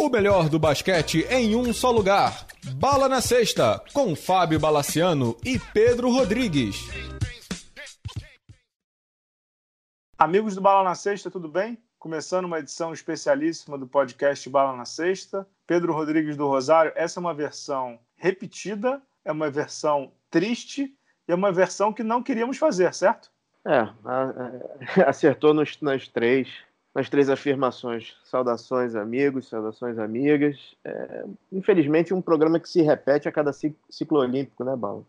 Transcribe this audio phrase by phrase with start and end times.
[0.00, 2.46] O melhor do basquete em um só lugar.
[2.76, 6.76] Bala na Sexta, com Fábio Balaciano e Pedro Rodrigues.
[10.16, 11.76] Amigos do Bala na Sexta, tudo bem?
[11.98, 15.46] Começando uma edição especialíssima do podcast Bala na Sexta.
[15.66, 20.96] Pedro Rodrigues do Rosário, essa é uma versão repetida, é uma versão triste
[21.28, 23.30] e é uma versão que não queríamos fazer, certo?
[23.66, 23.86] É,
[25.06, 26.48] acertou nos, nas três
[26.94, 28.16] nas três afirmações.
[28.24, 30.76] Saudações, amigos, saudações, amigas.
[30.84, 35.04] É, infelizmente, um programa que se repete a cada ciclo olímpico, né, Bala?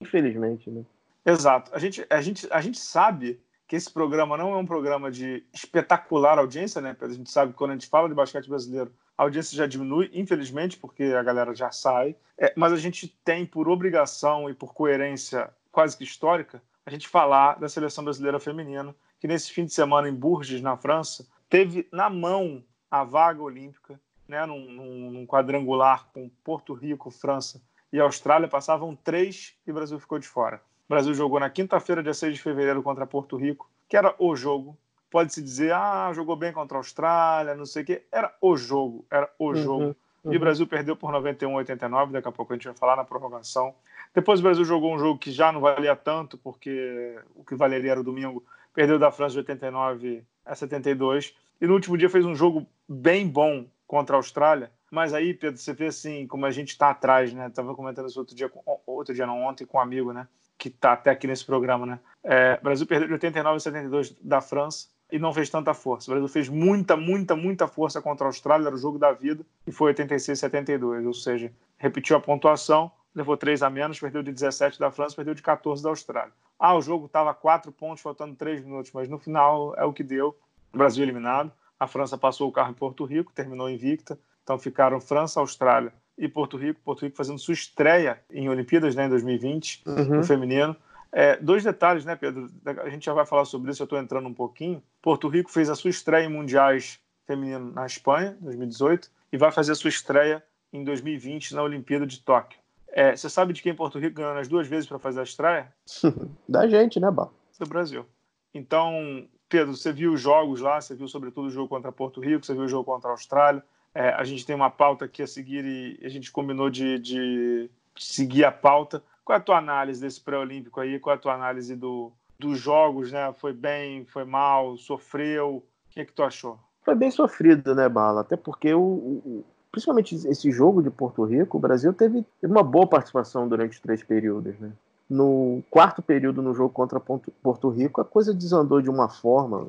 [0.00, 0.82] Infelizmente, né?
[1.24, 1.70] Exato.
[1.74, 5.44] A gente, a, gente, a gente sabe que esse programa não é um programa de
[5.52, 6.96] espetacular audiência, né?
[6.98, 10.10] A gente sabe que quando a gente fala de basquete brasileiro, a audiência já diminui,
[10.14, 12.16] infelizmente, porque a galera já sai.
[12.38, 17.06] É, mas a gente tem, por obrigação e por coerência quase que histórica, a gente
[17.06, 21.88] falar da seleção brasileira feminina que nesse fim de semana em Bourges, na França, teve
[21.92, 27.60] na mão a vaga olímpica, né, num, num, num quadrangular com Porto Rico, França
[27.92, 30.60] e Austrália, passavam três e o Brasil ficou de fora.
[30.86, 34.34] O Brasil jogou na quinta-feira, dia 6 de fevereiro, contra Porto Rico, que era o
[34.36, 34.76] jogo.
[35.10, 38.02] Pode-se dizer, ah, jogou bem contra a Austrália, não sei o quê.
[38.12, 39.96] Era o jogo, era o uhum, jogo.
[40.24, 40.32] Uhum.
[40.32, 43.04] E o Brasil perdeu por 91 89, daqui a pouco a gente vai falar na
[43.04, 43.74] prorrogação.
[44.14, 47.92] Depois o Brasil jogou um jogo que já não valia tanto, porque o que valeria
[47.92, 48.42] era o domingo,
[48.74, 51.34] perdeu da França de 89 a 72.
[51.60, 54.70] E no último dia fez um jogo bem bom contra a Austrália.
[54.90, 57.50] Mas aí, Pedro, você vê assim, como a gente está atrás, né?
[57.50, 58.50] Tava comentando isso outro dia,
[58.86, 60.26] outro dia não, ontem com um amigo, né?
[60.56, 62.00] Que está até aqui nesse programa, né?
[62.24, 66.10] É, Brasil perdeu de 89 a 72 da França e não fez tanta força.
[66.10, 69.44] O Brasil fez muita, muita, muita força contra a Austrália, era o jogo da vida,
[69.66, 71.06] e foi 86 a 72.
[71.06, 75.34] Ou seja, repetiu a pontuação, levou 3 a menos, perdeu de 17 da França, perdeu
[75.34, 76.32] de 14 da Austrália.
[76.58, 80.02] Ah, o jogo estava quatro pontos, faltando três minutos, mas no final é o que
[80.02, 80.36] deu.
[80.72, 81.52] O Brasil eliminado.
[81.78, 84.18] A França passou o carro em Porto Rico, terminou invicta.
[84.42, 86.80] Então ficaram França, Austrália e Porto Rico.
[86.84, 90.04] Porto Rico fazendo sua estreia em Olimpíadas né, em 2020, uhum.
[90.16, 90.76] no feminino.
[91.10, 92.48] É, dois detalhes, né, Pedro?
[92.64, 94.82] A gente já vai falar sobre isso, eu estou entrando um pouquinho.
[95.02, 99.72] Porto Rico fez a sua estreia em Mundiais Feminino na Espanha, 2018, e vai fazer
[99.72, 102.58] a sua estreia em 2020 na Olimpíada de Tóquio.
[102.98, 105.72] É, você sabe de quem Porto Rico ganhou nas duas vezes para fazer a estreia?
[106.48, 107.32] da gente, né, Bal?
[107.56, 108.04] Do Brasil.
[108.52, 112.44] Então, Pedro, você viu os jogos lá, você viu sobretudo o jogo contra Porto Rico,
[112.44, 113.62] você viu o jogo contra a Austrália.
[113.94, 117.70] É, a gente tem uma pauta aqui a seguir e a gente combinou de, de
[117.96, 119.00] seguir a pauta.
[119.24, 120.98] Qual é a tua análise desse pré-olímpico aí?
[120.98, 123.32] Qual é a tua análise do, dos jogos, né?
[123.34, 125.58] Foi bem, foi mal, sofreu?
[125.58, 126.58] O que é que tu achou?
[126.82, 128.22] Foi bem sofrido, né, Bala?
[128.22, 132.86] Até porque o, o principalmente esse jogo de Porto Rico, o Brasil teve uma boa
[132.86, 134.58] participação durante os três períodos.
[134.58, 134.72] Né?
[135.08, 139.68] No quarto período, no jogo contra Porto Rico, a coisa desandou de uma forma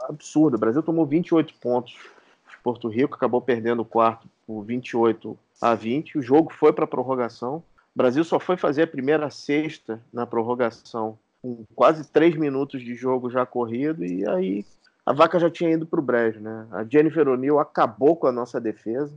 [0.00, 0.56] absurda.
[0.56, 5.74] O Brasil tomou 28 pontos de Porto Rico, acabou perdendo o quarto por 28 a
[5.74, 6.18] 20.
[6.18, 7.56] O jogo foi para a prorrogação.
[7.94, 12.94] O Brasil só foi fazer a primeira sexta na prorrogação, com quase três minutos de
[12.94, 14.64] jogo já corrido, e aí
[15.04, 16.40] a vaca já tinha ido para o brejo.
[16.40, 16.66] Né?
[16.70, 19.12] A Jennifer O'Neill acabou com a nossa defesa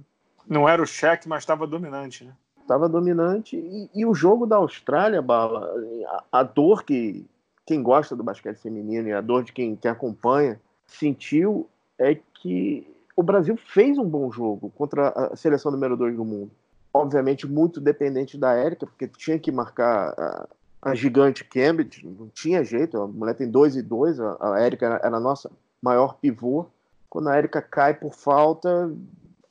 [0.51, 2.34] não era o cheque, mas estava dominante, né?
[2.59, 3.56] Estava dominante.
[3.56, 5.73] E, e, o jogo da Austrália, Bala,
[6.07, 7.25] a, a, dor que
[7.66, 12.85] quem gosta do basquete feminino e a dor de quem, quem acompanha sentiu é que
[13.16, 16.51] o Brasil fez um bom jogo contra a seleção número 2 do mundo.
[16.94, 20.47] Obviamente, muito dependente da Érica, porque tinha que marcar a,
[20.81, 23.01] a gigante Cambridge, não tinha jeito.
[23.01, 25.50] A mulher tem 2 e 2, a, Érica era, era a nossa
[25.81, 26.66] maior pivô.
[27.09, 28.91] Quando a Érica cai por falta,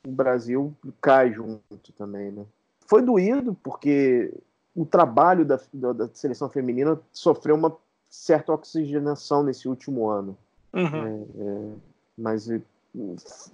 [0.06, 2.44] o Brasil cai junto também, né?
[2.87, 4.33] Foi doído porque
[4.75, 7.77] o trabalho da, da, da seleção feminina sofreu uma
[8.09, 10.37] certa oxigenação nesse último ano.
[10.72, 11.06] Uhum.
[11.06, 11.75] É, é,
[12.19, 12.49] mas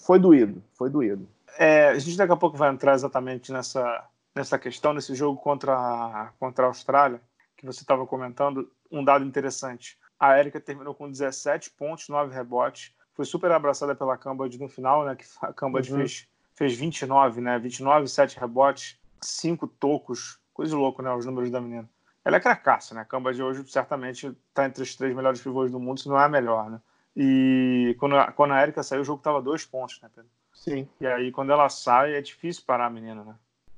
[0.01, 1.29] foi doído, foi doído.
[1.59, 5.75] É, a gente daqui a pouco vai entrar exatamente nessa, nessa questão, nesse jogo contra
[5.75, 7.21] a, contra a Austrália,
[7.57, 8.71] que você estava comentando.
[8.91, 9.99] Um dado interessante.
[10.19, 12.95] A Érica terminou com 17 pontos, 9 rebotes.
[13.15, 15.16] Foi super abraçada pela Cambridge no final, né?
[15.16, 15.98] Que a Cambridge uhum.
[15.98, 17.59] fez fez 29, né?
[17.59, 20.41] 29, 7 rebotes, 5 tocos.
[20.53, 21.13] Coisa louca, né?
[21.13, 21.89] Os números da menina.
[22.25, 23.03] Ela é cracaça, né?
[23.03, 26.19] A Camba de hoje certamente está entre os três melhores pivôs do mundo, se não
[26.19, 26.81] é a melhor, né?
[27.15, 30.31] E quando a, quando a Erika saiu, o jogo tava dois pontos, né, Pedro?
[30.53, 30.89] Sim.
[31.01, 33.35] E aí, quando ela sai, é difícil parar a menina, né?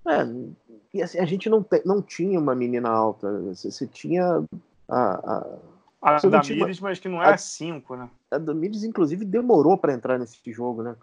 [0.07, 0.27] É,
[0.95, 3.31] e assim, a gente não, te, não tinha uma menina alta.
[3.43, 4.43] Você, você tinha
[4.89, 5.47] a.
[6.01, 8.09] A, a Damires, mas que não é 5, né?
[8.31, 10.97] A Damires, inclusive, demorou para entrar nesse jogo, né?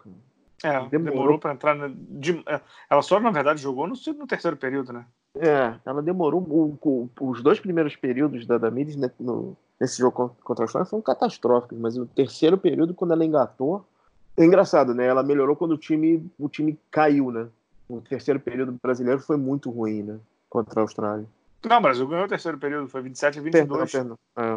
[0.66, 1.76] É, demorou, demorou para entrar.
[1.76, 2.60] Na, de, é,
[2.90, 5.06] ela só, na verdade, jogou no, no, terceiro período, né?
[5.38, 6.40] É, ela demorou.
[6.42, 10.90] O, o, os dois primeiros períodos da Damires né, no, nesse jogo contra a Austrália
[10.90, 13.86] foram catastróficos, mas o terceiro período, quando ela engatou,
[14.36, 15.06] É engraçado, né?
[15.06, 17.46] Ela melhorou quando o time, o time caiu, né?
[17.88, 20.18] O terceiro período brasileiro foi muito ruim, né?
[20.50, 21.26] Contra a Austrália.
[21.64, 23.92] Não, o Brasil ganhou o terceiro período, foi 27 a 22.
[23.92, 24.44] Perdão, perdão.
[24.44, 24.54] É.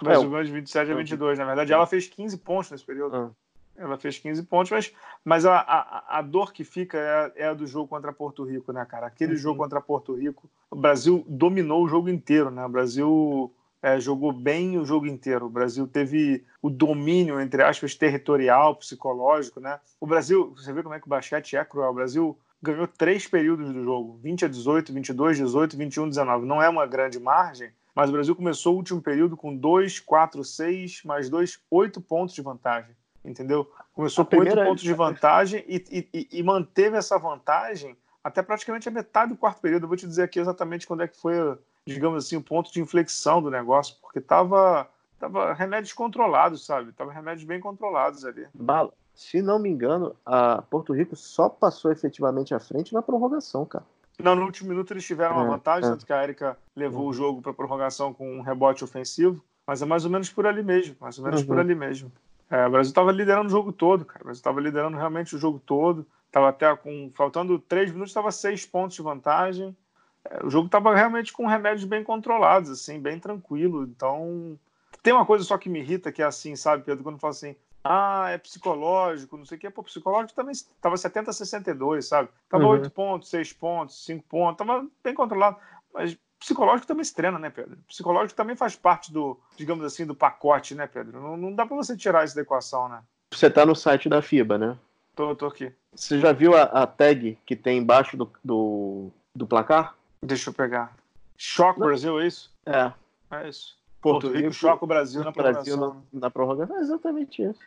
[0.00, 1.38] O Brasil é, ganhou de 27 a 22.
[1.38, 3.16] Na verdade, ela fez 15 pontos nesse período.
[3.16, 3.43] É.
[3.76, 4.92] Ela fez 15 pontos, mas,
[5.24, 6.96] mas a, a, a dor que fica
[7.36, 9.06] é, é, a do jogo contra Porto Rico, né, cara?
[9.06, 9.38] Aquele uhum.
[9.38, 12.64] jogo contra Porto Rico, o Brasil dominou o jogo inteiro, né?
[12.64, 15.46] O Brasil é, jogou bem o jogo inteiro.
[15.46, 19.80] O Brasil teve o domínio, entre aspas, territorial, psicológico, né?
[20.00, 21.90] O Brasil, você vê como é que o basquete é cruel.
[21.90, 26.46] O Brasil ganhou três períodos do jogo: 20 a 18, 22, 18, 21, 19.
[26.46, 30.44] Não é uma grande margem, mas o Brasil começou o último período com 2, 4,
[30.44, 32.94] 6, mais 2, 8 pontos de vantagem
[33.24, 33.70] entendeu?
[33.94, 38.92] Começou com oito pontos de vantagem e, e, e, manteve essa vantagem até praticamente a
[38.92, 39.84] metade do quarto período.
[39.84, 41.56] Eu vou te dizer aqui exatamente quando é que foi,
[41.86, 44.88] digamos assim, o ponto de inflexão do negócio, porque tava,
[45.18, 46.92] tava remédios controlados, sabe?
[46.92, 48.46] Tava remédios bem controlados ali.
[48.52, 53.64] Bala, se não me engano, a Porto Rico só passou efetivamente à frente na prorrogação,
[53.64, 53.84] cara.
[54.18, 55.92] Não, no último minuto eles tiveram uma é, vantagem, é.
[55.92, 57.08] tanto que a Erika levou uhum.
[57.08, 60.62] o jogo para prorrogação com um rebote ofensivo, mas é mais ou menos por ali
[60.62, 61.46] mesmo, mais ou menos uhum.
[61.46, 62.12] por ali mesmo.
[62.54, 64.20] É, o Brasil estava liderando o jogo todo, cara.
[64.20, 66.06] O Brasil estava liderando realmente o jogo todo.
[66.30, 67.10] Tava até com.
[67.12, 69.76] Faltando três minutos, estava seis pontos de vantagem.
[70.24, 73.82] É, o jogo estava realmente com remédios bem controlados, assim, bem tranquilo.
[73.82, 74.56] Então.
[75.02, 77.56] Tem uma coisa só que me irrita, que é assim, sabe, Pedro, quando fala assim,
[77.82, 79.68] ah, é psicológico, não sei o que.
[79.68, 82.28] Pô, psicológico também estava 70 a 62, sabe?
[82.48, 82.70] Tava uhum.
[82.70, 85.56] 8 pontos, 6 pontos, 5 pontos, tava bem controlado.
[85.92, 87.78] Mas psicológico também se treina, né, Pedro?
[87.88, 91.20] Psicológico também faz parte do, digamos assim, do pacote, né, Pedro?
[91.20, 93.02] Não, não dá para você tirar isso da equação, né?
[93.32, 94.78] Você tá no site da FIBA, né?
[95.16, 95.72] Tô, tô aqui.
[95.94, 99.96] Você já viu a, a tag que tem embaixo do, do, do, placar?
[100.22, 100.94] Deixa eu pegar.
[101.36, 102.52] Choque Brasil, é isso?
[102.66, 102.92] É.
[103.30, 103.76] É isso.
[104.00, 105.78] Porto, Porto Rico, choca o Brasil na prorrogação.
[105.78, 107.60] Brasil na, na prorrogação, é exatamente isso.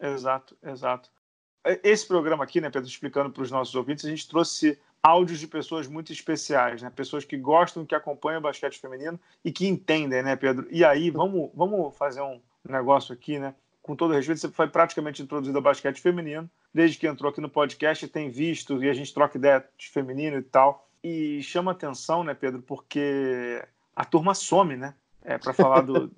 [0.00, 1.08] Exato, exato.
[1.82, 5.46] Esse programa aqui, né, Pedro, explicando para os nossos ouvintes, a gente trouxe áudios de
[5.46, 6.90] pessoas muito especiais, né?
[6.94, 10.66] Pessoas que gostam, que acompanham o basquete feminino e que entendem, né, Pedro?
[10.70, 13.54] E aí, vamos, vamos fazer um negócio aqui, né?
[13.82, 17.50] Com todo respeito, você foi praticamente introduzido ao basquete feminino, desde que entrou aqui no
[17.50, 20.88] podcast, tem visto e a gente troca ideia de feminino e tal.
[21.02, 23.62] E chama atenção, né, Pedro, porque
[23.94, 24.94] a turma some, né?
[25.22, 26.10] É, para falar, do,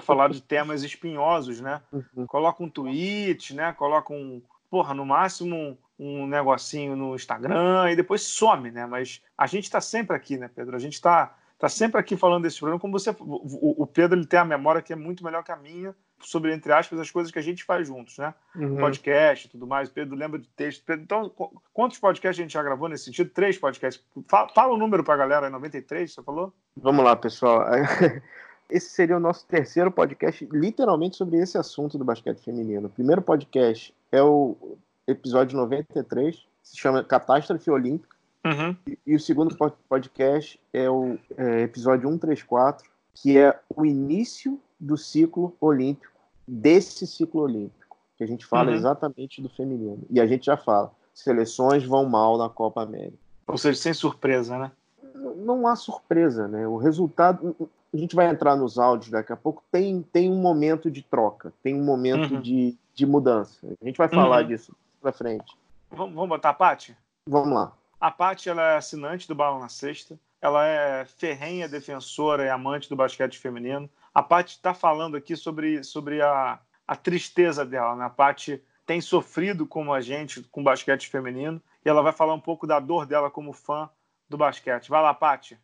[0.00, 1.82] falar de temas espinhosos, né?
[1.92, 2.26] Uhum.
[2.26, 3.72] Coloca um tweet, né?
[3.72, 4.42] Coloca um,
[4.76, 8.84] porra, no máximo um negocinho no Instagram e depois some, né?
[8.84, 10.76] Mas a gente está sempre aqui, né, Pedro?
[10.76, 12.78] A gente está tá sempre aqui falando desse programa.
[12.78, 15.56] Como você, o, o, Pedro ele tem a memória que é muito melhor que a
[15.56, 18.34] minha sobre, entre aspas, as coisas que a gente faz juntos, né?
[18.54, 18.76] Uhum.
[18.76, 19.88] Podcast e tudo mais.
[19.88, 20.84] Pedro lembra de texto.
[20.84, 21.32] Pedro, então,
[21.72, 23.30] quantos podcasts a gente já gravou nesse sentido?
[23.30, 24.04] Três podcasts.
[24.28, 26.52] Fala, fala o número para a galera, é 93, você falou?
[26.76, 27.64] Vamos lá, pessoal.
[28.68, 32.88] Esse seria o nosso terceiro podcast, literalmente sobre esse assunto do basquete feminino.
[32.88, 34.56] O primeiro podcast é o
[35.06, 38.16] episódio 93, se chama Catástrofe Olímpica.
[38.44, 38.76] Uhum.
[38.86, 39.56] E, e, o segundo
[39.88, 46.12] podcast é o é, episódio 134, que é o início do ciclo olímpico,
[46.46, 48.76] desse ciclo olímpico, que a gente fala uhum.
[48.76, 50.02] exatamente do feminino.
[50.10, 53.18] E a gente já fala, seleções vão mal na Copa América.
[53.46, 54.70] Ou seja, sem surpresa, né?
[55.36, 56.66] Não, há surpresa, né?
[56.66, 57.56] O resultado,
[57.92, 61.52] a gente vai entrar nos áudios daqui a pouco, tem, tem um momento de troca,
[61.62, 62.40] tem um momento uhum.
[62.40, 63.66] de, de mudança.
[63.80, 64.48] A gente vai falar uhum.
[64.48, 65.56] disso para frente.
[65.90, 66.96] Vamos, vamos botar a Paty?
[67.26, 67.72] Vamos lá.
[68.00, 70.18] A Paty ela é assinante do Bala na Sexta.
[70.40, 73.88] Ela é ferrenha defensora e amante do basquete feminino.
[74.14, 77.96] A Paty está falando aqui sobre, sobre a, a tristeza dela.
[77.96, 78.04] Né?
[78.04, 82.40] A Paty tem sofrido como a gente com basquete feminino e ela vai falar um
[82.40, 83.90] pouco da dor dela como fã
[84.28, 84.88] do basquete.
[84.88, 85.58] Vai lá, Paty.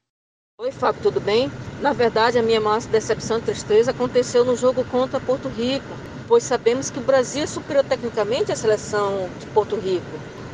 [0.58, 1.50] Oi, Fábio, tudo bem?
[1.80, 6.44] Na verdade, a minha maior decepção e tristeza aconteceu no jogo contra Porto Rico pois
[6.44, 10.06] sabemos que o Brasil é superior tecnicamente à seleção de Porto Rico.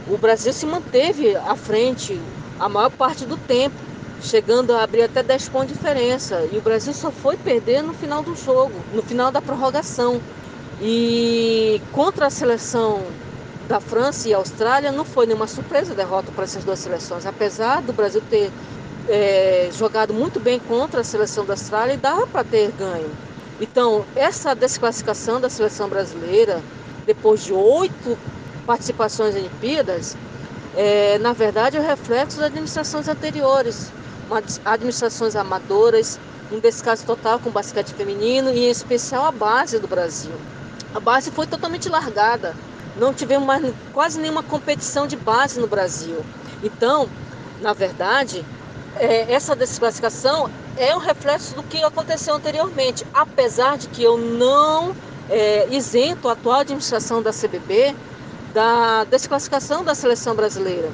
[0.09, 2.21] O Brasil se manteve à frente
[2.59, 3.77] a maior parte do tempo,
[4.21, 6.49] chegando a abrir até 10 pontos de diferença.
[6.51, 10.21] E o Brasil só foi perder no final do jogo, no final da prorrogação.
[10.83, 13.01] E contra a seleção
[13.69, 17.83] da França e Austrália não foi nenhuma surpresa a derrota para essas duas seleções, apesar
[17.83, 18.51] do Brasil ter
[19.09, 23.11] é, jogado muito bem contra a seleção da Austrália e dava para ter ganho.
[23.61, 26.63] Então, essa desclassificação da seleção brasileira,
[27.07, 28.19] depois de oito
[28.67, 30.17] participações em Olimpíadas,
[30.75, 33.91] é, na verdade é o reflexo das administrações anteriores,
[34.65, 36.19] administrações amadoras,
[36.51, 40.33] um descaso total com o basquete feminino e em especial a base do Brasil.
[40.95, 42.55] A base foi totalmente largada,
[42.99, 46.25] não tivemos mais quase nenhuma competição de base no Brasil.
[46.63, 47.09] Então,
[47.61, 48.45] na verdade,
[48.97, 54.95] é, essa desclassificação é um reflexo do que aconteceu anteriormente, apesar de que eu não
[55.29, 57.95] é, isento a atual administração da CBB
[58.55, 60.91] da desclassificação da seleção brasileira.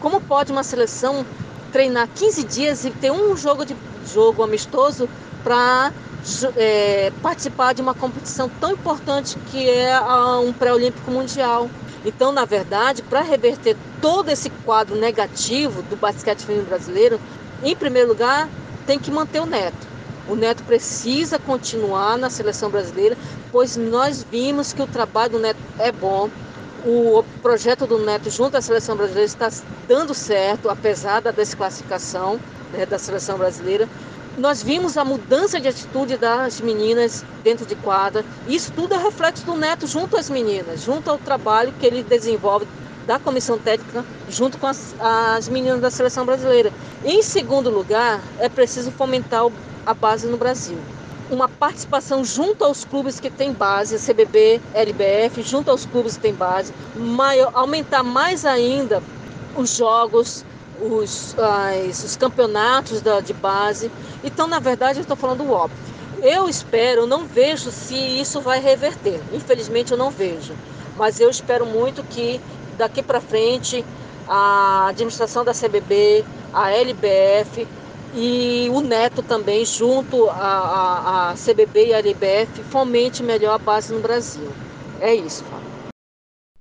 [0.00, 1.24] Como pode uma seleção
[1.72, 3.76] treinar 15 dias e ter um jogo de
[4.06, 5.08] jogo amistoso
[5.44, 5.92] para
[6.56, 9.98] é, participar de uma competição tão importante que é
[10.44, 11.70] um pré-olímpico mundial?
[12.04, 17.20] Então, na verdade, para reverter todo esse quadro negativo do basquete feminino brasileiro,
[17.62, 18.48] em primeiro lugar,
[18.86, 19.86] tem que manter o Neto.
[20.28, 23.16] O Neto precisa continuar na seleção brasileira,
[23.50, 26.28] pois nós vimos que o trabalho do Neto é bom.
[26.84, 29.50] O projeto do Neto junto à seleção brasileira está
[29.88, 32.38] dando certo, apesar da desclassificação
[32.72, 33.88] né, da seleção brasileira
[34.38, 38.24] nós vimos a mudança de atitude das meninas dentro de quadra.
[38.46, 42.66] Isso tudo é reflexo do Neto junto às meninas, junto ao trabalho que ele desenvolve
[43.06, 46.72] da comissão técnica junto com as, as meninas da seleção brasileira.
[47.04, 49.46] Em segundo lugar, é preciso fomentar
[49.86, 50.78] a base no Brasil.
[51.30, 56.34] Uma participação junto aos clubes que têm base, CBB, LBF, junto aos clubes que têm
[56.34, 59.02] base, maior, aumentar mais ainda
[59.56, 60.44] os jogos,
[60.80, 63.90] os, as, os campeonatos da, de base.
[64.22, 65.78] Então, na verdade, eu estou falando o óbvio.
[66.22, 69.20] Eu espero, não vejo se isso vai reverter.
[69.32, 70.54] Infelizmente, eu não vejo.
[70.96, 72.40] Mas eu espero muito que
[72.76, 73.84] daqui para frente
[74.26, 77.66] a administração da CBB, a LBF
[78.14, 84.00] e o Neto também, junto à, CBB e a LBF, fomente melhor a base no
[84.00, 84.50] Brasil.
[85.00, 85.65] É isso, Fábio.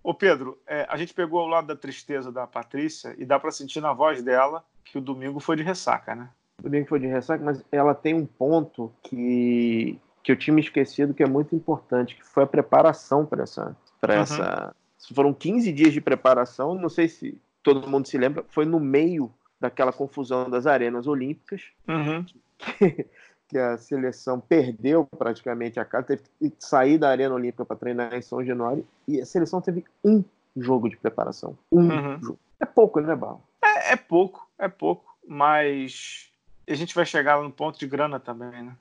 [0.05, 3.49] Ô Pedro, é, a gente pegou ao lado da tristeza da Patrícia e dá para
[3.49, 6.29] sentir na voz dela que o domingo foi de ressaca, né?
[6.59, 10.61] O domingo foi de ressaca, mas ela tem um ponto que, que eu tinha me
[10.61, 14.21] esquecido que é muito importante, que foi a preparação para essa, pra uhum.
[14.21, 14.75] essa.
[15.11, 19.33] Foram 15 dias de preparação, não sei se todo mundo se lembra, foi no meio
[19.59, 21.63] daquela confusão das arenas olímpicas.
[21.87, 22.23] Uhum.
[22.57, 23.05] Que,
[23.47, 28.13] que a seleção perdeu praticamente a casa, teve que sair da Arena Olímpica para treinar
[28.13, 30.23] em São Januário, e a seleção teve um
[30.55, 31.57] jogo de preparação.
[31.71, 32.21] Um uhum.
[32.21, 32.39] jogo.
[32.59, 33.41] É pouco, né, Barro?
[33.61, 36.31] É, é, pouco, é pouco, mas
[36.67, 38.75] a gente vai chegar no ponto de grana também, né?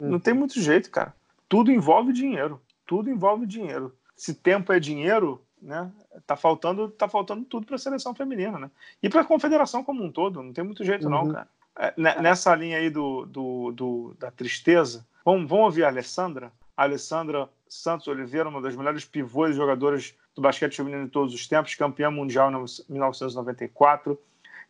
[0.00, 0.20] Não hum.
[0.20, 1.14] tem muito jeito, cara.
[1.48, 2.60] Tudo envolve dinheiro.
[2.86, 3.92] Tudo envolve dinheiro.
[4.16, 5.90] Se tempo é dinheiro, né?
[6.26, 8.70] Tá faltando, tá faltando tudo para a seleção feminina, né?
[9.02, 11.10] E para a confederação como um todo, não tem muito jeito uhum.
[11.10, 11.48] não, cara.
[11.78, 16.52] É, nessa linha aí do, do, do, da tristeza, vamos, vamos ouvir a Alessandra?
[16.76, 21.34] A Alessandra Santos Oliveira, uma das melhores pivôs e jogadoras do basquete feminino de todos
[21.34, 24.18] os tempos, campeã mundial em 1994,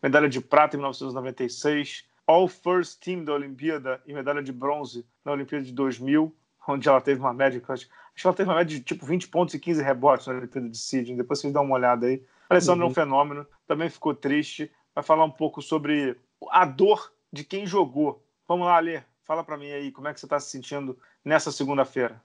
[0.03, 5.33] medalha de prata em 1996, All First Team da Olimpíada e medalha de bronze na
[5.33, 6.35] Olimpíada de 2000,
[6.69, 9.55] onde ela teve uma média, acho, que ela teve uma média de tipo 20 pontos
[9.55, 11.17] e 15 rebotes na Olimpíada de Sydney.
[11.17, 12.23] Depois vocês dão uma olhada aí.
[12.49, 12.83] A Alessandra uhum.
[12.83, 12.95] é um uhum.
[12.95, 14.71] fenômeno, também ficou triste.
[14.95, 16.17] Vai falar um pouco sobre
[16.50, 18.23] a dor de quem jogou.
[18.47, 21.50] Vamos lá, Alê, fala para mim aí como é que você está se sentindo nessa
[21.50, 22.23] segunda-feira.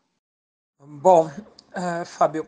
[0.80, 2.48] Bom, uh, Fábio,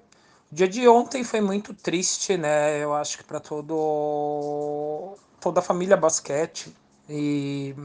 [0.51, 2.77] o dia de ontem foi muito triste, né?
[2.83, 6.73] Eu acho que para todo toda a família basquete
[7.09, 7.75] e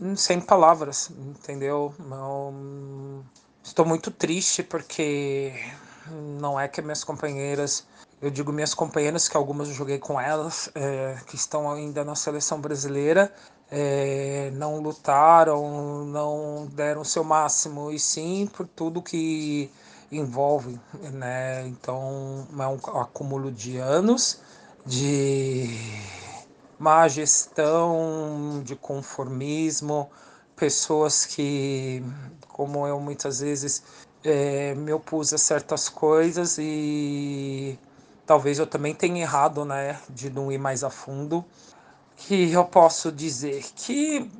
[0.00, 1.94] hum, sem palavras, entendeu?
[3.62, 5.52] Estou muito triste porque
[6.40, 7.86] não é que minhas companheiras
[8.22, 12.14] eu digo minhas companheiras, que algumas eu joguei com elas, é, que estão ainda na
[12.14, 13.32] seleção brasileira,
[13.70, 19.70] é, não lutaram, não deram o seu máximo, e sim por tudo que
[20.12, 20.78] envolve,
[21.12, 21.66] né?
[21.68, 24.40] Então é um acúmulo de anos,
[24.84, 25.68] de
[26.78, 30.10] má gestão, de conformismo,
[30.56, 32.02] pessoas que,
[32.48, 33.82] como eu muitas vezes
[34.24, 37.78] é, me opus a certas coisas e
[38.30, 41.44] talvez eu também tenha errado, né, de não ir mais a fundo,
[42.16, 44.30] que eu posso dizer que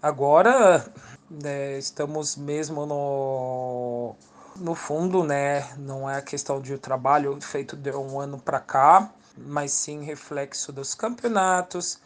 [0.00, 0.86] agora
[1.28, 4.14] né, estamos mesmo no,
[4.54, 9.10] no fundo, né, não é questão de o trabalho feito de um ano para cá,
[9.36, 11.98] mas sim reflexo dos campeonatos,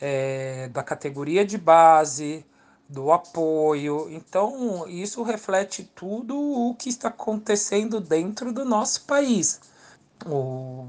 [0.00, 2.46] é, da categoria de base,
[2.88, 4.06] do apoio.
[4.12, 9.73] Então, isso reflete tudo o que está acontecendo dentro do nosso país
[10.26, 10.86] o,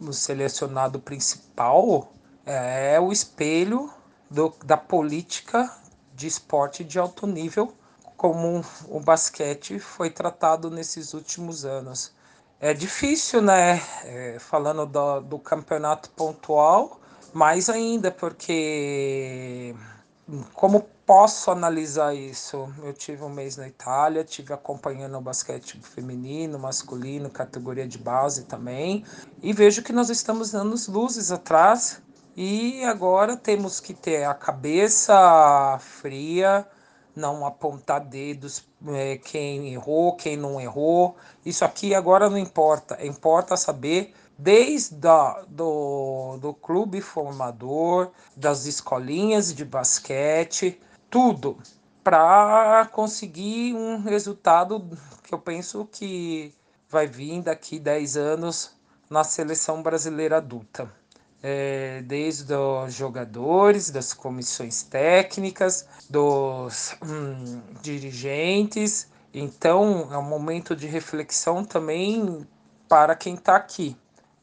[0.00, 2.12] o selecionado principal
[2.46, 3.90] é o espelho
[4.30, 5.70] do, da política
[6.14, 7.74] de esporte de alto nível,
[8.16, 12.12] como o basquete foi tratado nesses últimos anos.
[12.60, 13.80] É difícil, né?
[14.02, 17.00] É, falando do, do campeonato pontual,
[17.32, 19.74] mais ainda, porque
[20.52, 22.70] como posso analisar isso?
[22.82, 28.44] Eu tive um mês na Itália, tive acompanhando o basquete feminino, masculino, categoria de base
[28.44, 29.04] também,
[29.42, 32.02] e vejo que nós estamos dando luzes atrás
[32.36, 36.66] e agora temos que ter a cabeça fria,
[37.16, 41.16] não apontar dedos é, quem errou, quem não errou.
[41.44, 49.52] Isso aqui agora não importa, importa saber desde a, do, do clube formador, das escolinhas
[49.52, 50.80] de basquete,
[51.10, 51.58] tudo
[52.04, 54.88] para conseguir um resultado
[55.22, 56.54] que eu penso que
[56.88, 58.70] vai vir daqui 10 anos
[59.10, 60.90] na seleção brasileira adulta.
[61.40, 69.06] É, desde os jogadores, das comissões técnicas, dos hum, dirigentes.
[69.32, 72.44] Então, é um momento de reflexão também
[72.88, 73.96] para quem está aqui.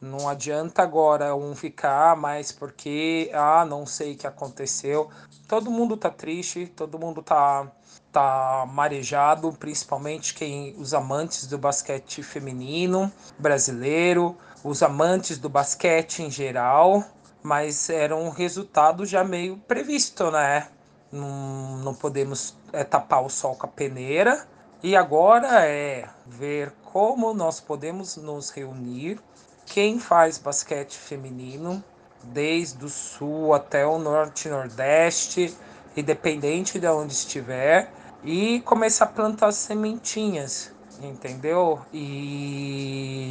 [0.06, 5.10] Não adianta agora um ficar mais porque, ah, não sei o que aconteceu.
[5.48, 7.70] Todo mundo tá triste, todo mundo tá,
[8.12, 16.30] tá marejado, principalmente quem os amantes do basquete feminino brasileiro, os amantes do basquete em
[16.30, 17.02] geral,
[17.42, 20.68] mas era um resultado já meio previsto, né?
[21.10, 24.46] Não, não podemos é, tapar o sol com a peneira.
[24.82, 29.20] E agora é ver como nós podemos nos reunir
[29.66, 31.84] quem faz basquete feminino,
[32.22, 35.54] desde o sul até o norte e nordeste,
[35.96, 37.92] independente de onde estiver,
[38.24, 41.80] e começar a plantar sementinhas, entendeu?
[41.92, 43.22] E,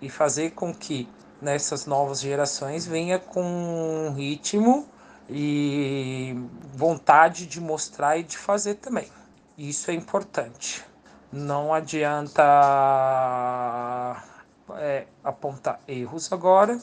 [0.00, 1.08] e fazer com que
[1.40, 4.86] nessas novas gerações venha com ritmo
[5.28, 6.36] e
[6.74, 9.08] vontade de mostrar e de fazer também.
[9.56, 10.84] Isso é importante.
[11.32, 12.42] Não adianta
[14.76, 16.80] é, apontar erros agora.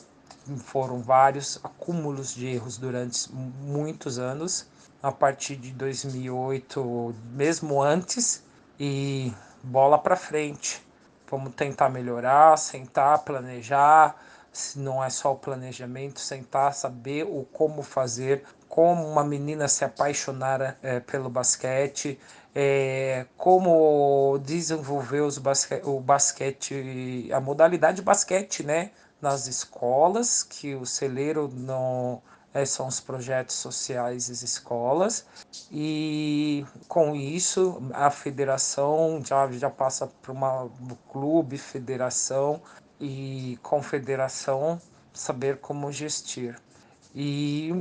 [0.57, 4.67] Foram vários acúmulos de erros durante muitos anos,
[5.01, 8.43] a partir de 2008, mesmo antes,
[8.79, 9.31] e
[9.63, 10.83] bola para frente.
[11.29, 14.15] Vamos tentar melhorar, sentar, planejar.
[14.51, 19.85] Se não é só o planejamento, sentar, saber o como fazer, como uma menina se
[19.85, 22.19] apaixonar é, pelo basquete,
[22.53, 28.91] é, como desenvolver os basque, o basquete, a modalidade basquete, né,
[29.21, 32.21] nas escolas, que o celeiro não
[32.53, 35.25] é, são os projetos sociais das escolas,
[35.71, 40.69] e com isso a federação já, já passa para uma
[41.09, 42.61] clube, federação
[42.99, 44.79] e confederação
[45.13, 46.55] saber como gestir.
[47.13, 47.71] E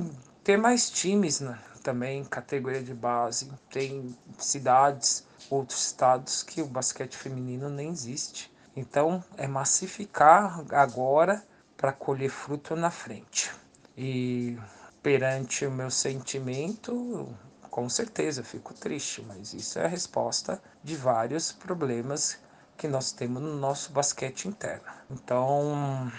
[0.42, 1.58] ter mais times, né?
[1.90, 3.50] Também categoria de base.
[3.68, 8.52] Tem cidades, outros estados que o basquete feminino nem existe.
[8.76, 11.44] Então é massificar agora
[11.76, 13.50] para colher fruto na frente.
[13.96, 14.56] E
[15.02, 17.28] perante o meu sentimento,
[17.68, 22.38] com certeza fico triste, mas isso é a resposta de vários problemas
[22.76, 24.84] que nós temos no nosso basquete interno.
[25.10, 26.10] Então,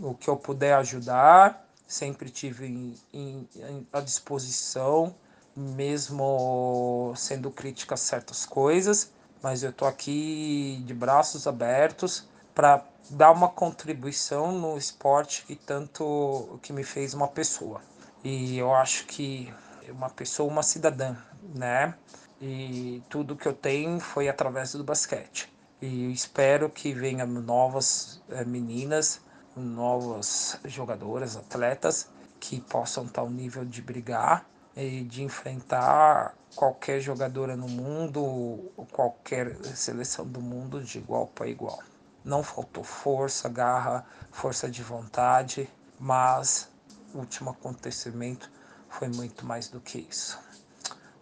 [0.00, 5.14] o que eu puder ajudar, sempre tive em, em, à disposição,
[5.56, 13.30] mesmo sendo crítica a certas coisas, mas eu estou aqui de braços abertos para dar
[13.30, 17.80] uma contribuição no esporte que tanto que me fez uma pessoa.
[18.24, 19.52] E eu acho que
[19.88, 21.16] uma pessoa, uma cidadã,
[21.54, 21.94] né?
[22.40, 25.52] E tudo que eu tenho foi através do basquete.
[25.80, 29.20] E espero que venham novas é, meninas
[29.56, 37.56] novas jogadoras, atletas que possam estar ao nível de brigar e de enfrentar qualquer jogadora
[37.56, 41.82] no mundo, qualquer seleção do mundo de igual para igual.
[42.22, 46.68] Não faltou força, garra, força de vontade, mas
[47.14, 48.50] o último acontecimento
[48.88, 50.38] foi muito mais do que isso.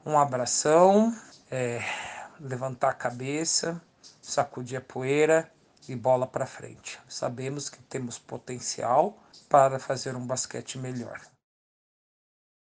[0.05, 1.14] Um abração,
[1.51, 1.81] é,
[2.40, 3.81] levantar a cabeça,
[4.20, 5.51] sacudir a poeira
[5.88, 6.99] e bola para frente.
[7.09, 9.18] Sabemos que temos potencial
[9.49, 11.20] para fazer um basquete melhor.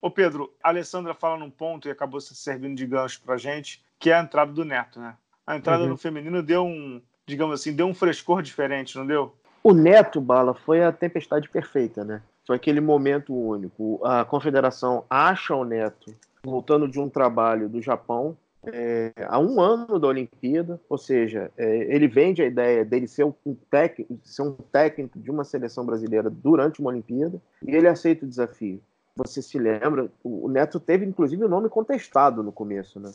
[0.01, 3.84] Ô Pedro, a Alessandra fala num ponto e acabou se servindo de gancho para gente,
[3.99, 5.15] que é a entrada do Neto, né?
[5.45, 5.89] A entrada uhum.
[5.89, 9.36] no feminino deu um, digamos assim, deu um frescor diferente, não deu?
[9.63, 12.21] O Neto, Bala, foi a tempestade perfeita, né?
[12.47, 14.03] Foi aquele momento único.
[14.03, 18.36] A confederação acha o Neto voltando de um trabalho do Japão,
[18.67, 23.26] é, há um ano da Olimpíada, ou seja, é, ele vende a ideia dele ser
[23.26, 28.26] um, técnico, ser um técnico de uma seleção brasileira durante uma Olimpíada e ele aceita
[28.26, 28.80] o desafio.
[29.15, 30.10] Você se lembra?
[30.24, 33.12] O Neto teve inclusive o nome contestado no começo, né?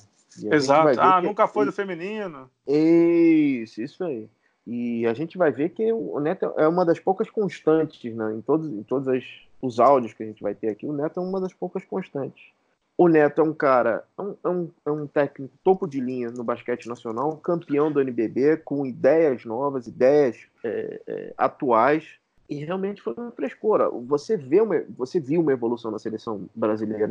[0.53, 1.01] Exato.
[1.01, 2.51] Ah, nunca foi do feminino.
[2.67, 4.29] Isso, isso aí.
[4.67, 8.35] E a gente vai ver que o Neto é uma das poucas constantes, né?
[8.35, 9.25] Em todos, em todos
[9.63, 12.53] os áudios que a gente vai ter aqui, o Neto é uma das poucas constantes.
[12.99, 16.31] O Neto é um cara, é um, é um, é um técnico topo de linha
[16.31, 22.05] no basquete nacional, campeão do NBB, com ideias novas, ideias é, é, atuais,
[22.49, 23.91] e realmente foi uma frescura.
[23.91, 27.11] Você, vê uma, você viu uma evolução na seleção brasileira,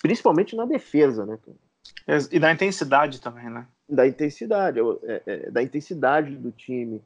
[0.00, 1.38] principalmente na defesa, né?
[2.30, 3.66] E da intensidade também, né?
[3.88, 7.02] Da intensidade, é, é, da intensidade do time.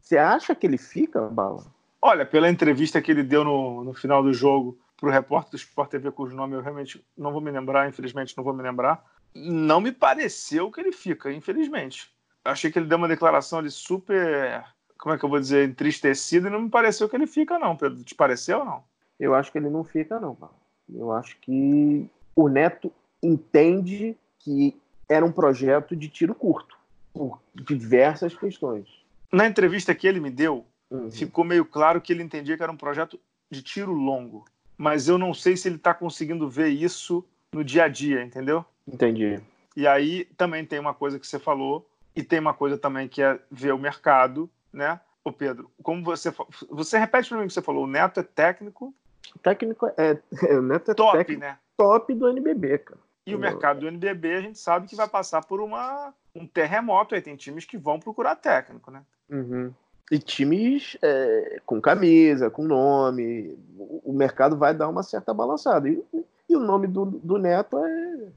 [0.00, 1.64] Você acha que ele fica, Bala?
[2.00, 5.56] Olha, pela entrevista que ele deu no, no final do jogo para o repórter do
[5.56, 9.04] Sport TV, cujo nome eu realmente não vou me lembrar, infelizmente não vou me lembrar,
[9.34, 12.08] não me pareceu que ele fica, infelizmente.
[12.44, 14.64] Achei que ele deu uma declaração ali super,
[14.96, 17.76] como é que eu vou dizer, entristecida e não me pareceu que ele fica, não,
[17.76, 18.04] Pedro.
[18.04, 18.84] Te pareceu ou não?
[19.18, 20.54] Eu acho que ele não fica, não, Bala.
[20.88, 26.76] Eu acho que o Neto entende que era um projeto de tiro curto,
[27.12, 28.86] por diversas questões.
[29.32, 31.10] Na entrevista que ele me deu, uhum.
[31.10, 33.18] ficou meio claro que ele entendia que era um projeto
[33.50, 34.44] de tiro longo.
[34.76, 38.64] Mas eu não sei se ele está conseguindo ver isso no dia a dia, entendeu?
[38.86, 39.40] Entendi.
[39.76, 43.22] E aí também tem uma coisa que você falou, e tem uma coisa também que
[43.22, 45.00] é ver o mercado, né?
[45.24, 46.32] Ô Pedro, como você
[46.68, 48.94] você repete para mim o que você falou, o Neto é técnico.
[49.34, 50.20] O técnico é,
[50.54, 51.58] o Neto é top, técnico, né?
[51.76, 53.00] Top do NBB, cara.
[53.24, 57.14] E o mercado do NBB a gente sabe que vai passar por uma, um terremoto.
[57.14, 59.02] Aí tem times que vão procurar técnico, né?
[59.30, 59.72] Uhum.
[60.12, 63.58] E times é, com camisa, com nome.
[64.04, 65.88] O mercado vai dar uma certa balançada.
[65.88, 66.04] E,
[66.48, 68.28] e o nome do, do Neto é,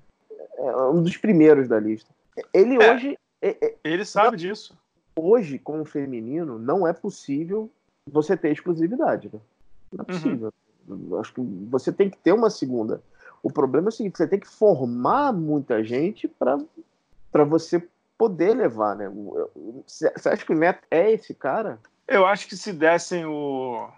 [0.57, 2.09] é, um dos primeiros da lista.
[2.53, 3.19] Ele é, hoje.
[3.41, 4.73] É, é, ele sabe não, disso.
[5.15, 7.69] Hoje, com o feminino, não é possível
[8.07, 9.29] você ter exclusividade.
[9.31, 9.39] Né?
[9.91, 10.19] Não é uhum.
[10.19, 10.53] possível.
[10.88, 11.19] Uhum.
[11.19, 13.01] Acho que você tem que ter uma segunda
[13.45, 18.95] o problema é o seguinte: você tem que formar muita gente para você poder levar,
[18.95, 19.12] né?
[19.86, 21.80] Você acha que o Neto é esse cara?
[22.08, 23.89] Eu acho que se dessem o.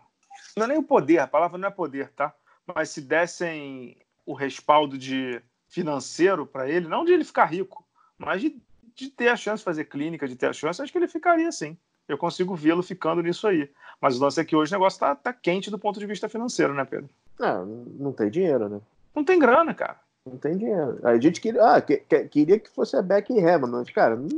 [0.55, 2.33] Não é nem o poder, a palavra não é poder, tá?
[2.65, 7.85] Mas se dessem o respaldo de financeiro para ele, não de ele ficar rico,
[8.17, 8.61] mas de,
[8.95, 11.51] de ter a chance de fazer clínica, de ter a chance, acho que ele ficaria
[11.51, 11.77] sim.
[12.07, 13.69] Eu consigo vê-lo ficando nisso aí.
[13.99, 16.29] Mas o lance é que hoje o negócio tá, tá quente do ponto de vista
[16.29, 17.09] financeiro, né, Pedro?
[17.37, 18.79] Não, não tem dinheiro, né?
[19.13, 19.99] Não tem grana, cara.
[20.29, 20.99] Não tem dinheiro.
[21.03, 24.15] A gente queria, ah, que, que, queria que fosse a Beck e Hamilton, mas, cara,
[24.15, 24.29] não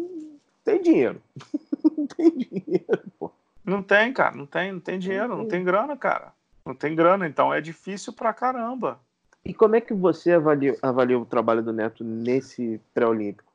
[0.64, 1.22] tem dinheiro.
[1.98, 3.32] não tem dinheiro, pô.
[3.66, 5.44] Não tem, cara, não tem, não tem dinheiro, não tem.
[5.44, 6.34] não tem grana, cara.
[6.66, 9.00] Não tem grana, então é difícil pra caramba.
[9.44, 13.50] E como é que você avalia, avalia o trabalho do Neto nesse pré-olímpico?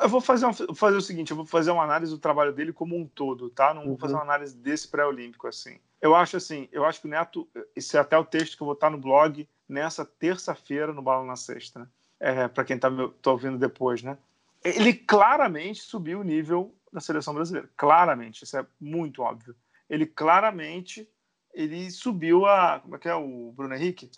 [0.00, 2.72] Eu vou fazer, um, fazer o seguinte, eu vou fazer uma análise do trabalho dele
[2.72, 3.74] como um todo, tá?
[3.74, 3.88] Não uhum.
[3.88, 5.78] vou fazer uma análise desse pré-olímpico assim.
[6.00, 8.66] Eu acho assim, eu acho que o Neto, esse é até o texto que eu
[8.66, 11.88] vou estar no blog nessa terça-feira no Bala na Sexta, né?
[12.20, 12.88] É, para quem está
[13.20, 14.16] tá ouvindo depois, né?
[14.62, 19.54] Ele claramente subiu o nível da seleção brasileira, claramente, isso é muito óbvio.
[19.90, 21.08] Ele claramente
[21.54, 24.10] ele subiu a como é que é o Bruno Henrique?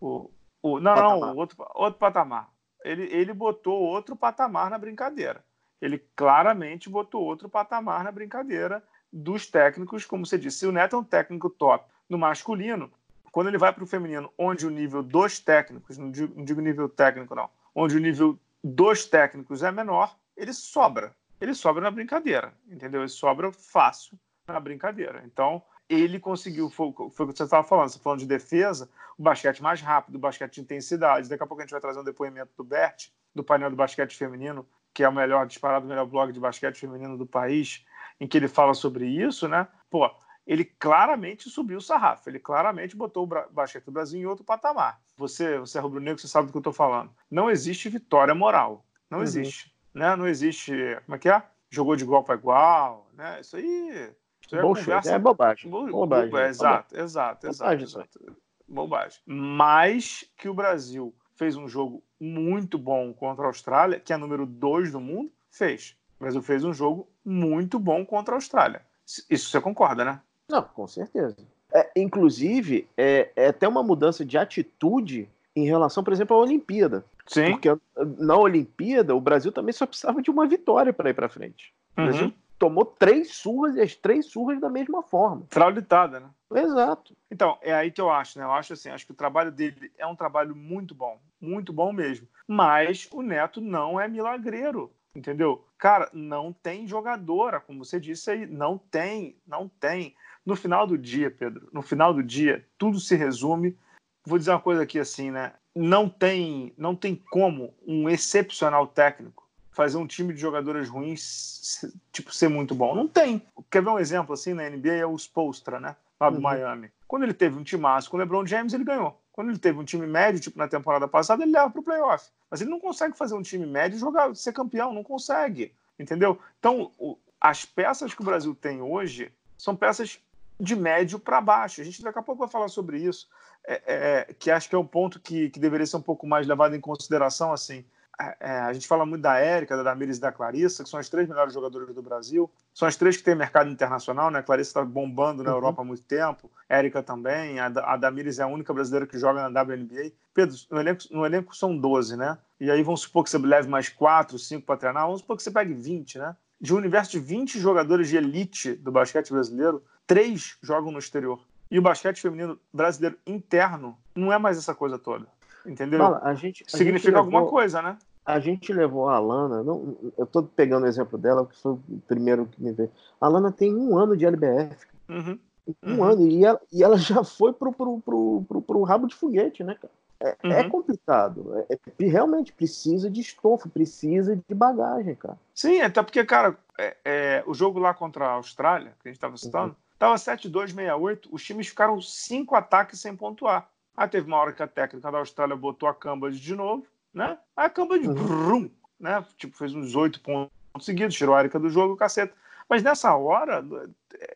[0.00, 0.30] O,
[0.62, 1.20] o não, patamar.
[1.20, 2.50] não, outro outro patamar.
[2.84, 5.44] Ele ele botou outro patamar na brincadeira.
[5.80, 8.82] Ele claramente botou outro patamar na brincadeira
[9.12, 10.58] dos técnicos, como você disse.
[10.58, 12.90] Se o Neto é um técnico top no masculino,
[13.30, 16.60] quando ele vai para o feminino, onde o nível dos técnicos, não digo, não digo
[16.60, 21.14] nível técnico, não, onde o nível dos técnicos é menor, ele sobra.
[21.40, 23.02] Ele sobra na brincadeira, entendeu?
[23.02, 25.22] Ele sobra fácil na brincadeira.
[25.24, 28.90] Então, ele conseguiu, foi, foi o que você estava falando, você tá falando de defesa,
[29.16, 31.28] o basquete mais rápido, o basquete de intensidade.
[31.28, 34.16] Daqui a pouco a gente vai trazer um depoimento do Bert, do painel do basquete
[34.16, 37.86] feminino, que é o melhor, disparado, o melhor blog de basquete feminino do país,
[38.20, 39.66] em que ele fala sobre isso, né?
[39.88, 40.10] Pô,
[40.48, 44.98] ele claramente subiu o sarrafo, ele claramente botou o basquete do Brasil em outro patamar.
[45.18, 47.10] Você, você é rubro-negro, você sabe do que eu estou falando.
[47.30, 48.82] Não existe vitória moral.
[49.10, 49.24] Não uhum.
[49.24, 49.74] existe.
[49.92, 50.16] Né?
[50.16, 50.72] Não existe.
[51.04, 51.42] Como é que é?
[51.68, 53.10] Jogou de igual para igual.
[53.12, 53.42] Né?
[53.42, 54.10] Isso aí.
[54.40, 55.12] Isso é, conversa...
[55.12, 55.70] é bobagem.
[55.70, 55.86] Bo...
[55.86, 56.30] bobagem.
[56.30, 56.38] Bo...
[56.38, 57.04] Exato, bobagem.
[57.04, 57.84] exato, exato, bobagem.
[57.84, 58.36] exato.
[58.66, 59.20] Bobagem.
[59.26, 64.46] Mas que o Brasil fez um jogo muito bom contra a Austrália, que é número
[64.46, 65.94] 2 do mundo, fez.
[66.16, 68.86] O Brasil fez um jogo muito bom contra a Austrália.
[69.04, 70.20] Isso você concorda, né?
[70.48, 71.36] Não, com certeza.
[71.72, 77.04] É, inclusive, é, é até uma mudança de atitude em relação, por exemplo, à Olimpíada.
[77.26, 77.50] Sim.
[77.52, 77.68] Porque
[78.16, 81.74] na Olimpíada, o Brasil também só precisava de uma vitória para ir para frente.
[81.92, 82.32] O Brasil uhum.
[82.58, 85.42] tomou três surras e as três surras da mesma forma.
[85.50, 86.28] Frauditada, né?
[86.54, 87.14] Exato.
[87.30, 88.44] Então, é aí que eu acho, né?
[88.44, 91.18] Eu acho assim, acho que o trabalho dele é um trabalho muito bom.
[91.38, 92.26] Muito bom mesmo.
[92.46, 95.64] Mas o Neto não é milagreiro entendeu?
[95.76, 100.14] Cara, não tem jogadora, como você disse aí, não tem, não tem.
[100.48, 103.76] No final do dia, Pedro, no final do dia, tudo se resume.
[104.24, 105.52] Vou dizer uma coisa aqui assim, né?
[105.74, 112.34] Não tem, não tem como um excepcional técnico fazer um time de jogadoras ruins tipo
[112.34, 112.94] ser muito bom.
[112.94, 113.42] Não tem.
[113.70, 115.94] Quer ver um exemplo assim na NBA é o Spolstra, né?
[116.18, 116.42] Lá do uhum.
[116.42, 116.90] Miami.
[117.06, 119.20] Quando ele teve um time massa com o LeBron James, ele ganhou.
[119.30, 122.30] Quando ele teve um time médio, tipo na temporada passada, ele leva para o playoff.
[122.50, 125.74] Mas ele não consegue fazer um time médio e jogar, ser campeão, não consegue.
[125.98, 126.38] Entendeu?
[126.58, 130.18] Então, o, as peças que o Brasil tem hoje são peças
[130.60, 131.80] de médio para baixo.
[131.80, 133.28] A gente daqui a pouco vai falar sobre isso,
[133.66, 136.46] é, é, que acho que é um ponto que, que deveria ser um pouco mais
[136.46, 137.52] levado em consideração.
[137.52, 137.84] Assim,
[138.20, 140.98] é, é, a gente fala muito da Érica, da Damiris e da Clarissa, que são
[140.98, 142.50] as três melhores jogadoras do Brasil.
[142.74, 144.40] São as três que têm mercado internacional, né?
[144.40, 145.56] A Clarissa está bombando na uhum.
[145.56, 147.60] Europa há muito tempo, Érica também.
[147.60, 150.12] A, a Damiris é a única brasileira que joga na WNBA.
[150.34, 152.36] Pedro, no elenco, no elenco são 12, né?
[152.58, 155.42] E aí vamos supor que você leve mais 4, 5 para treinar, vamos supor que
[155.42, 156.36] você pegue 20, né?
[156.60, 161.38] De um universo de 20 jogadores de elite do basquete brasileiro, três jogam no exterior.
[161.70, 165.26] E o basquete feminino brasileiro interno não é mais essa coisa toda.
[165.64, 166.00] Entendeu?
[166.00, 167.96] Fala, a gente, a Significa gente alguma coisa, né?
[168.24, 171.82] A gente levou a Alana, não, eu estou pegando o exemplo dela, que foi o
[172.06, 172.90] primeiro que me veio.
[173.20, 174.86] A Alana tem um ano de LBF.
[175.08, 175.38] Uhum.
[175.82, 176.04] Um uhum.
[176.04, 179.62] ano, e ela, e ela já foi pro, pro, pro, pro, pro rabo de foguete,
[179.62, 179.92] né, cara?
[180.20, 180.52] É, é uhum.
[180.52, 181.64] é complicado.
[181.68, 185.38] É, é, realmente precisa de estofo, precisa de bagagem, cara.
[185.54, 189.16] Sim, até porque, cara, é, é o jogo lá contra a Austrália, que a gente
[189.16, 193.68] estava citando, estava 7-2-6-8, os times ficaram cinco ataques sem pontuar.
[193.96, 197.36] Aí teve uma hora que a técnica da Austrália botou a Cambridge de novo, né?
[197.56, 198.14] Aí a Cambridge, uhum.
[198.14, 199.24] brum, né?
[199.36, 202.32] Tipo, fez uns oito pontos seguidos, tirou a Erika do jogo, caceta.
[202.68, 203.64] Mas nessa hora,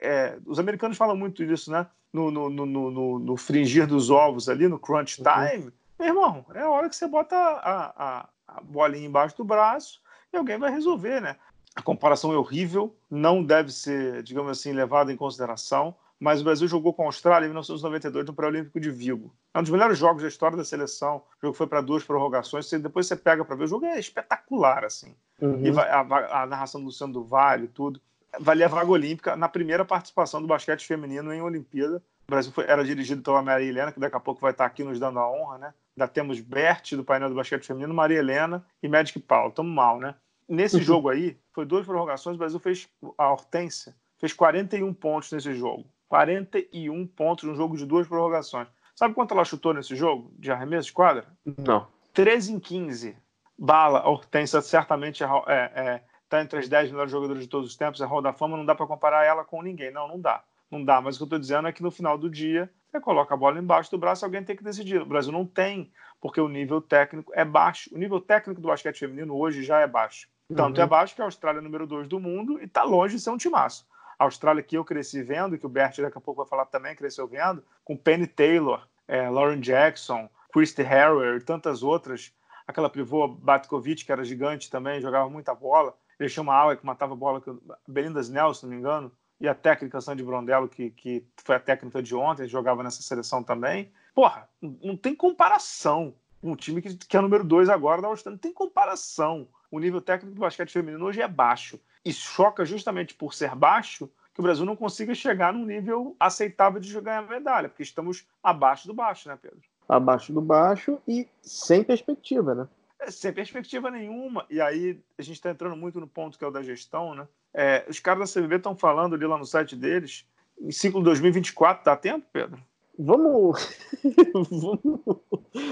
[0.00, 1.86] é, os americanos falam muito disso, né?
[2.12, 5.24] No, no, no, no, no fringir dos ovos ali, no crunch uhum.
[5.24, 5.64] time.
[5.66, 5.72] Uhum.
[6.00, 10.02] Meu irmão, é a hora que você bota a, a, a bolinha embaixo do braço
[10.32, 11.36] e alguém vai resolver, né?
[11.74, 16.68] A comparação é horrível, não deve ser, digamos assim, levada em consideração mas o Brasil
[16.68, 19.34] jogou com a Austrália em 1992 no Pré-Olímpico de Vigo.
[19.52, 21.16] É um dos melhores jogos da história da seleção.
[21.16, 22.66] O jogo foi para duas prorrogações.
[22.66, 25.16] Você, depois você pega para ver, o jogo é espetacular, assim.
[25.40, 25.66] Uhum.
[25.66, 28.00] E a, a, a, narração do Luciano do Vale, tudo.
[28.38, 32.00] Valia a vaga olímpica na primeira participação do basquete feminino em Olimpíada.
[32.28, 34.84] O Brasil foi, era dirigido pela Maria Helena, que daqui a pouco vai estar aqui
[34.84, 35.74] nos dando a honra, né?
[35.96, 39.48] Ainda temos Bert, do painel do basquete feminino, Maria Helena e Magic Paulo.
[39.48, 40.14] Estamos mal, né?
[40.52, 42.86] Nesse jogo aí, foi duas prorrogações, o Brasil fez
[43.16, 45.86] a Hortência, fez 41 pontos nesse jogo.
[46.08, 48.68] 41 pontos no jogo de duas prorrogações.
[48.94, 51.26] Sabe quanto ela chutou nesse jogo de arremesso de quadra?
[51.56, 51.86] Não.
[52.12, 53.16] 13 em 15.
[53.56, 57.70] Bala, a Hortência certamente é, é, é, tá entre as 10 melhores jogadoras de todos
[57.70, 59.90] os tempos, é Hall da Fama, não dá para comparar ela com ninguém.
[59.90, 60.44] Não, não dá.
[60.70, 63.00] Não dá, mas o que eu estou dizendo é que no final do dia, você
[63.00, 65.00] coloca a bola embaixo do braço, alguém tem que decidir.
[65.00, 67.88] O Brasil não tem, porque o nível técnico é baixo.
[67.94, 70.28] O nível técnico do basquete feminino hoje já é baixo.
[70.54, 70.84] Tanto uhum.
[70.84, 73.30] é baixo que a Austrália é número 2 do mundo e está longe de ser
[73.30, 73.86] um timaço.
[74.18, 76.94] A Austrália que eu cresci vendo, que o Bert daqui a pouco vai falar também,
[76.94, 82.32] cresceu vendo, com Penny Taylor, é, Lauren Jackson, Christy Harrower e tantas outras.
[82.66, 85.94] Aquela pivô Batkovic, que era gigante também, jogava muita bola.
[86.20, 87.42] Ele tinha uma ala que matava bola,
[87.88, 89.10] Belinda Snell, se não me engano,
[89.40, 93.42] e a técnica Sandy Brondello, que, que foi a técnica de ontem, jogava nessa seleção
[93.42, 93.92] também.
[94.14, 98.06] Porra, não tem comparação com um time que, que é o número dois agora da
[98.06, 98.36] Austrália.
[98.36, 99.48] Não tem comparação.
[99.72, 104.06] O nível técnico do basquete feminino hoje é baixo e choca justamente por ser baixo
[104.34, 108.26] que o Brasil não consiga chegar num nível aceitável de ganhar a medalha, porque estamos
[108.42, 109.60] abaixo do baixo, né, Pedro?
[109.88, 112.68] Abaixo do baixo e sem perspectiva, né?
[113.00, 114.44] É, sem perspectiva nenhuma.
[114.50, 117.26] E aí a gente está entrando muito no ponto que é o da gestão, né?
[117.54, 120.26] É, os caras da CBB estão falando ali lá no site deles,
[120.60, 122.62] em ciclo 2024, dá tempo, Pedro?
[122.98, 123.58] Vamos,
[124.50, 125.00] vamos,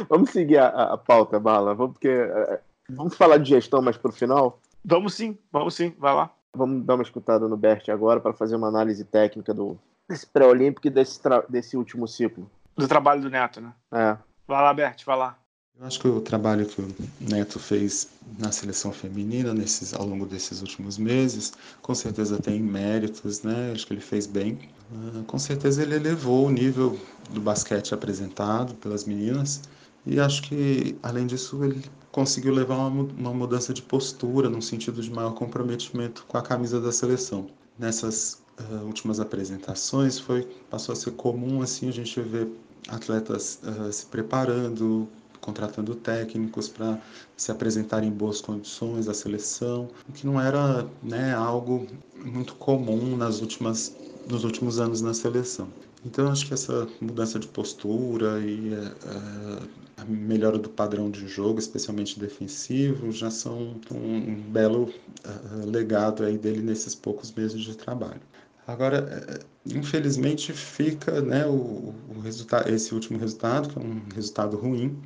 [0.09, 2.61] vamos seguir a, a pauta, Bala, vamos, porque, é,
[2.95, 4.61] vamos falar de gestão mais para o final?
[4.85, 6.31] Vamos sim, vamos sim, vai lá.
[6.55, 10.87] Vamos dar uma escutada no Bert agora para fazer uma análise técnica do, desse pré-olímpico
[10.89, 12.51] e desse, desse último ciclo.
[12.77, 13.73] Do trabalho do Neto, né?
[13.93, 14.17] É.
[14.47, 15.39] Vai lá, Bert, vai lá.
[15.79, 20.27] Eu acho que o trabalho que o Neto fez na seleção feminina nesses, ao longo
[20.27, 23.73] desses últimos meses, com certeza tem méritos, né?
[23.73, 24.59] Acho que ele fez bem.
[24.93, 26.99] Uh, com certeza ele elevou o nível
[27.31, 29.63] do basquete apresentado pelas meninas
[30.05, 35.11] e acho que, além disso, ele conseguiu levar uma, mudança de postura no sentido de
[35.11, 37.47] maior comprometimento com a camisa da seleção.
[37.79, 42.49] Nessas uh, últimas apresentações foi passou a ser comum assim a gente ver
[42.89, 45.09] atletas uh, se preparando,
[45.41, 47.01] contratando técnicos para
[47.37, 51.87] se apresentar em boas condições à seleção, o que não era né, algo
[52.25, 53.97] muito comum nas últimas,
[54.29, 55.69] nos últimos anos na seleção.
[56.05, 59.69] Então, acho que essa mudança de postura e uh,
[60.01, 66.39] a melhora do padrão de jogo, especialmente defensivo, já são um, belo uh, legado aí
[66.39, 68.21] dele nesses poucos meses de trabalho.
[68.67, 74.97] Agora, infelizmente, fica né, o, o resultado, esse último resultado, que é um resultado ruim,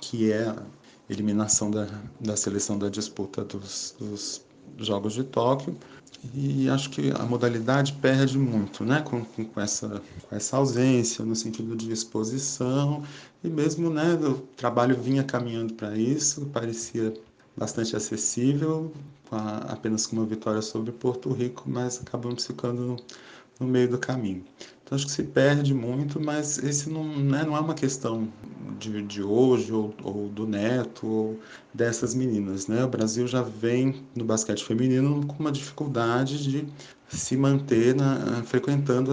[0.00, 0.62] que é a
[1.08, 1.86] eliminação da,
[2.20, 4.44] da seleção da disputa dos, dos
[4.78, 5.76] Jogos de Tóquio.
[6.34, 11.36] E acho que a modalidade perde muito né, com, com, essa, com essa ausência, no
[11.36, 13.04] sentido de exposição,
[13.42, 17.14] e mesmo né, o trabalho vinha caminhando para isso, parecia
[17.56, 18.92] bastante acessível,
[19.28, 22.96] com a, apenas com uma vitória sobre Porto Rico, mas acabamos ficando no,
[23.60, 24.44] no meio do caminho.
[24.88, 28.26] Então acho que se perde muito, mas esse não, né, não é uma questão
[28.78, 31.40] de, de hoje, ou, ou, do Neto, ou
[31.74, 32.68] dessas meninas.
[32.68, 32.82] Né?
[32.82, 36.66] O Brasil já vem no basquete feminino com uma dificuldade de
[37.06, 39.10] se manter na, frequentando,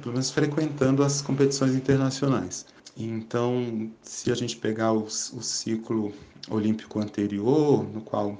[0.00, 2.64] pelo menos frequentando as competições internacionais.
[2.96, 6.10] Então, se a gente pegar o, ciclo
[6.48, 8.38] olímpico anterior, no qual o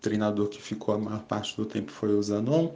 [0.00, 2.72] treinador que ficou a maior parte do tempo foi o Zanon,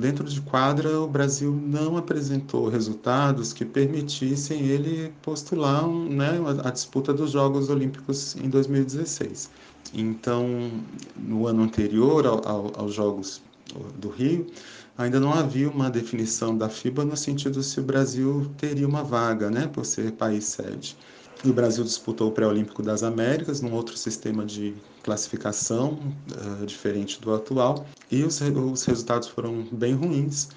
[0.00, 6.70] dentro de quadra o Brasil não apresentou resultados que permitissem ele postular né, a, a
[6.70, 9.50] disputa dos Jogos Olímpicos em 2016.
[9.92, 10.70] Então,
[11.16, 13.42] no ano anterior ao, ao, aos Jogos
[13.98, 14.46] do Rio,
[14.96, 19.50] ainda não havia uma definição da FIBA no sentido se o Brasil teria uma vaga,
[19.50, 20.96] né, por ser país sede.
[21.44, 25.98] O Brasil disputou o Pré-Olímpico das Américas, num outro sistema de classificação
[26.32, 30.48] uh, diferente do atual, e os, os resultados foram bem ruins.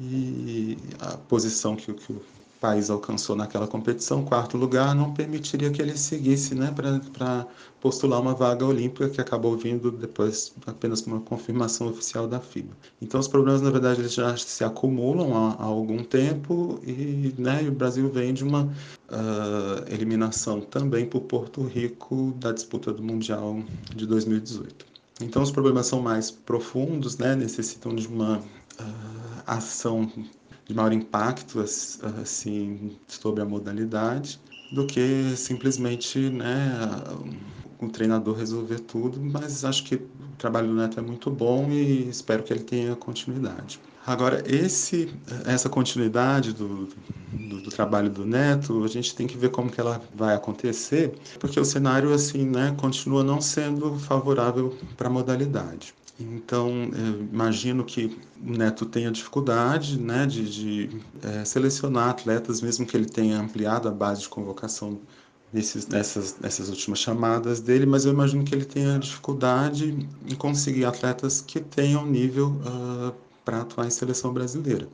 [0.00, 2.18] E a posição que, que
[2.60, 6.72] país alcançou naquela competição, quarto lugar, não permitiria que ele seguisse né,
[7.12, 7.46] para
[7.80, 12.76] postular uma vaga olímpica que acabou vindo depois apenas uma confirmação oficial da FIBA.
[13.00, 17.66] Então os problemas, na verdade, eles já se acumulam há, há algum tempo e, né,
[17.66, 23.58] o Brasil vem de uma uh, eliminação também por Porto Rico da disputa do Mundial
[23.96, 24.84] de 2018.
[25.22, 28.42] Então os problemas são mais profundos, né, necessitam de uma uh,
[29.46, 30.10] ação
[30.70, 31.58] de maior impacto
[32.22, 36.70] assim sobre a modalidade do que simplesmente né,
[37.80, 42.08] o treinador resolver tudo, mas acho que o trabalho do Neto é muito bom e
[42.08, 43.80] espero que ele tenha continuidade.
[44.06, 45.12] Agora, esse,
[45.44, 46.86] essa continuidade do,
[47.32, 51.12] do, do, trabalho do Neto, a gente tem que ver como que ela vai acontecer,
[51.40, 55.94] porque o cenário assim, né, continua não sendo favorável para a modalidade.
[56.20, 56.90] Então,
[57.32, 63.06] imagino que o Neto tenha dificuldade né, de, de é, selecionar atletas, mesmo que ele
[63.06, 65.00] tenha ampliado a base de convocação
[65.52, 70.84] nesses, nessas, nessas últimas chamadas dele, mas eu imagino que ele tenha dificuldade em conseguir
[70.84, 74.88] atletas que tenham nível uh, para atuar em seleção brasileira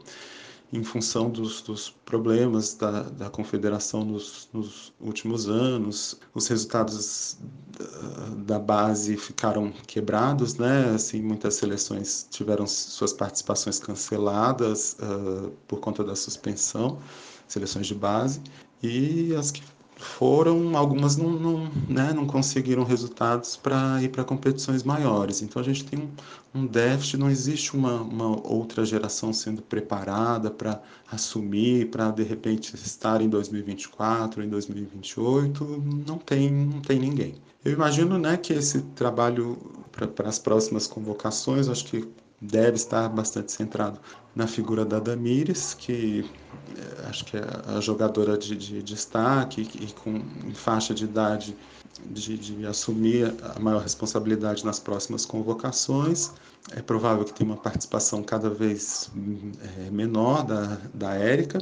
[0.72, 7.38] em função dos, dos problemas da, da confederação nos, nos, últimos anos, os resultados
[7.78, 10.94] da, da, base ficaram quebrados, né?
[10.94, 16.98] Assim, muitas seleções tiveram suas participações canceladas uh, por conta da suspensão,
[17.46, 18.42] seleções de base,
[18.82, 19.62] e as que
[19.96, 25.40] foram, algumas não, não, né, não conseguiram resultados para ir para competições maiores.
[25.42, 30.50] Então a gente tem um, um déficit, não existe uma, uma outra geração sendo preparada
[30.50, 30.80] para
[31.10, 35.64] assumir, para de repente estar em 2024, em 2028,
[36.06, 37.34] não tem, não tem ninguém.
[37.64, 39.58] Eu imagino né, que esse trabalho
[40.14, 42.06] para as próximas convocações, acho que
[42.40, 43.98] deve estar bastante centrado
[44.34, 46.28] na figura da Damires, que
[46.76, 47.44] é, acho que é
[47.74, 50.22] a jogadora de, de destaque e com
[50.54, 51.56] faixa de idade
[52.04, 56.32] de, de, assumir a maior responsabilidade nas próximas convocações.
[56.72, 59.10] É provável que tenha uma participação cada vez
[59.86, 61.58] é, menor da, da Érica.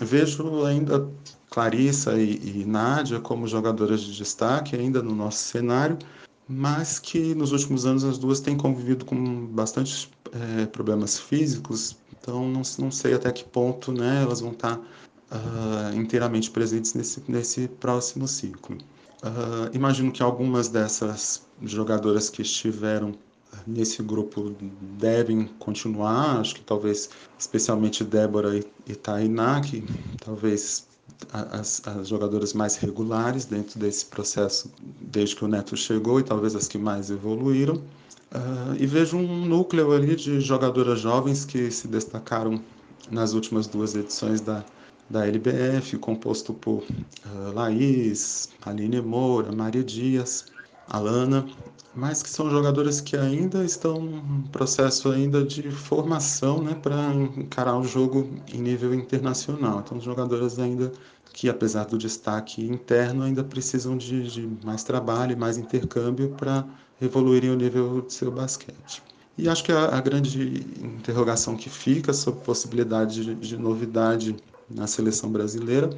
[0.00, 1.08] Vejo ainda
[1.50, 5.98] Clarissa e, e Nádia como jogadoras de destaque ainda no nosso cenário,
[6.48, 12.48] mas que nos últimos anos as duas têm convivido com bastante é, problemas físicos, então
[12.48, 17.68] não, não sei até que ponto né, elas vão estar uh, inteiramente presentes nesse, nesse
[17.68, 18.78] próximo ciclo.
[19.22, 23.12] Uh, imagino que algumas dessas jogadoras que estiveram
[23.66, 24.54] nesse grupo
[24.98, 29.84] devem continuar, acho que talvez especialmente Débora e, e Tainá, que
[30.24, 30.86] talvez
[31.32, 36.54] as, as, jogadoras mais regulares dentro desse processo desde que o Neto chegou e talvez
[36.54, 37.76] as que mais evoluíram.
[38.30, 42.62] Uh, e vejo um núcleo ali de jogadoras jovens que se destacaram
[43.10, 44.62] nas últimas duas edições da,
[45.08, 50.44] da LBF, composto por uh, Laís, Aline Moura, Maria Dias,
[50.88, 51.46] Alana,
[51.94, 57.76] mas que são jogadoras que ainda estão em processo ainda de formação né, para encarar
[57.78, 59.80] o jogo em nível internacional.
[59.80, 60.92] Então, jogadoras ainda
[61.32, 66.64] que, apesar do destaque interno, ainda precisam de, de mais trabalho e mais intercâmbio para
[67.00, 69.02] evoluírem o nível do seu basquete.
[69.36, 74.36] E acho que a, a grande interrogação que fica sobre possibilidade de, de novidade
[74.68, 75.90] na seleção brasileira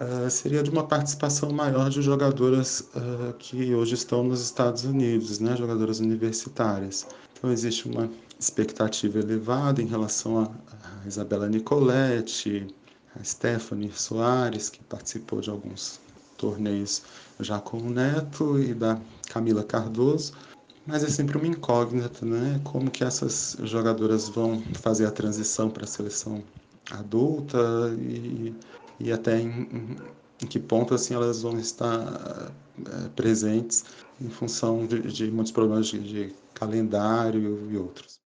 [0.00, 5.38] uh, seria de uma participação maior de jogadoras uh, que hoje estão nos Estados Unidos,
[5.38, 7.06] né, jogadoras universitárias.
[7.36, 12.66] Então existe uma expectativa elevada em relação a, a Isabela Nicoletti,
[13.18, 16.00] a Stephanie Soares, que participou de alguns
[16.36, 17.02] torneios
[17.40, 20.32] já com o Neto, e da Camila Cardoso,
[20.86, 22.60] mas é sempre uma incógnita, né?
[22.64, 26.42] Como que essas jogadoras vão fazer a transição para a seleção
[26.90, 27.58] adulta
[27.98, 28.54] e,
[28.98, 29.96] e até em,
[30.42, 33.84] em que ponto assim elas vão estar é, presentes
[34.20, 38.20] em função de, de muitos problemas de, de, calendário e outros.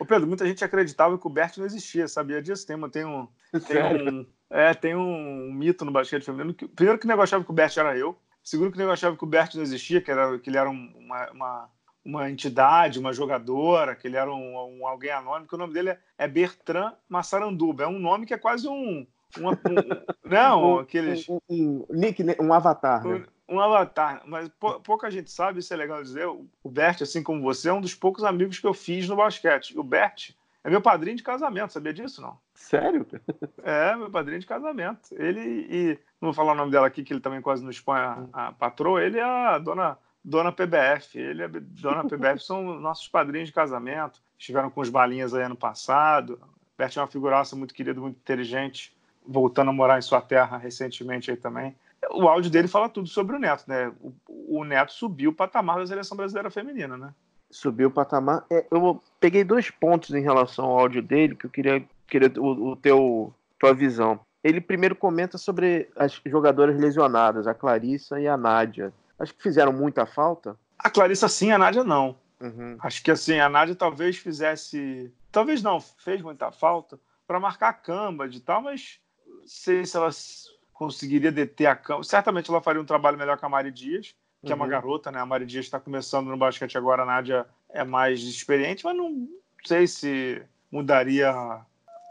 [0.00, 2.66] Ô Pedro, muita gente acreditava que o Bert não existia, sabia disso?
[2.66, 3.28] Tem, uma, tem um,
[3.66, 6.54] tem um, é, tem um mito no basquete feminino.
[6.54, 8.18] Que, primeiro que o negócio achava que o Bert era eu.
[8.42, 10.70] Segundo que o negócio achava que o Bert não existia, que, era, que ele era
[10.70, 11.70] um, uma, uma,
[12.04, 15.90] uma, entidade, uma jogadora, que ele era um, um alguém anônimo, que o nome dele
[15.90, 17.84] é, é Bertrand Massaranduba.
[17.84, 19.06] É um nome que é quase um,
[19.36, 21.28] uma, um, não, um, aqueles.
[21.28, 23.04] Um, um, nick, um avatar.
[23.04, 23.24] Né?
[23.48, 24.50] Um, avatar, mas
[24.84, 26.26] pouca gente sabe, isso é legal dizer.
[26.26, 29.78] O Bert, assim como você, é um dos poucos amigos que eu fiz no basquete.
[29.78, 30.30] O Bert
[30.64, 32.38] é meu padrinho de casamento, sabia disso, não?
[32.54, 33.06] Sério?
[33.62, 35.10] É, meu padrinho de casamento.
[35.12, 35.98] Ele e.
[36.20, 38.52] Não vou falar o nome dela aqui, que ele também quase não expõe a, a
[38.52, 39.02] patroa.
[39.02, 41.18] Ele é a dona, dona PBF.
[41.18, 44.22] Ele e a dona PBF são nossos padrinhos de casamento.
[44.38, 46.40] Estiveram com os balinhas aí ano passado.
[46.78, 48.96] Bert é uma figuraça muito querida, muito inteligente
[49.28, 51.76] voltando a morar em sua terra recentemente aí também.
[52.10, 53.92] O áudio dele fala tudo sobre o Neto, né?
[54.00, 57.12] O, o Neto subiu o patamar da seleção brasileira feminina, né?
[57.50, 58.44] Subiu o patamar.
[58.50, 62.70] É, eu peguei dois pontos em relação ao áudio dele que eu queria, queria o,
[62.70, 64.20] o teu tua visão.
[64.42, 68.92] Ele primeiro comenta sobre as jogadoras lesionadas, a Clarissa e a Nádia.
[69.18, 70.56] Acho que fizeram muita falta.
[70.78, 72.16] A Clarissa sim, a Nádia não.
[72.40, 72.76] Uhum.
[72.80, 75.12] Acho que assim, a Nádia talvez fizesse.
[75.32, 79.00] Talvez não, fez muita falta para marcar a camba de tal, mas
[79.48, 80.10] sei se ela
[80.72, 82.04] conseguiria deter a campo.
[82.04, 84.52] Certamente ela faria um trabalho melhor que a Mari Dias, que uhum.
[84.52, 84.70] é uma uhum.
[84.70, 85.18] garota, né?
[85.18, 89.28] A Mari Dias está começando no basquete agora, a Nádia é mais experiente, mas não
[89.64, 91.64] sei se mudaria a,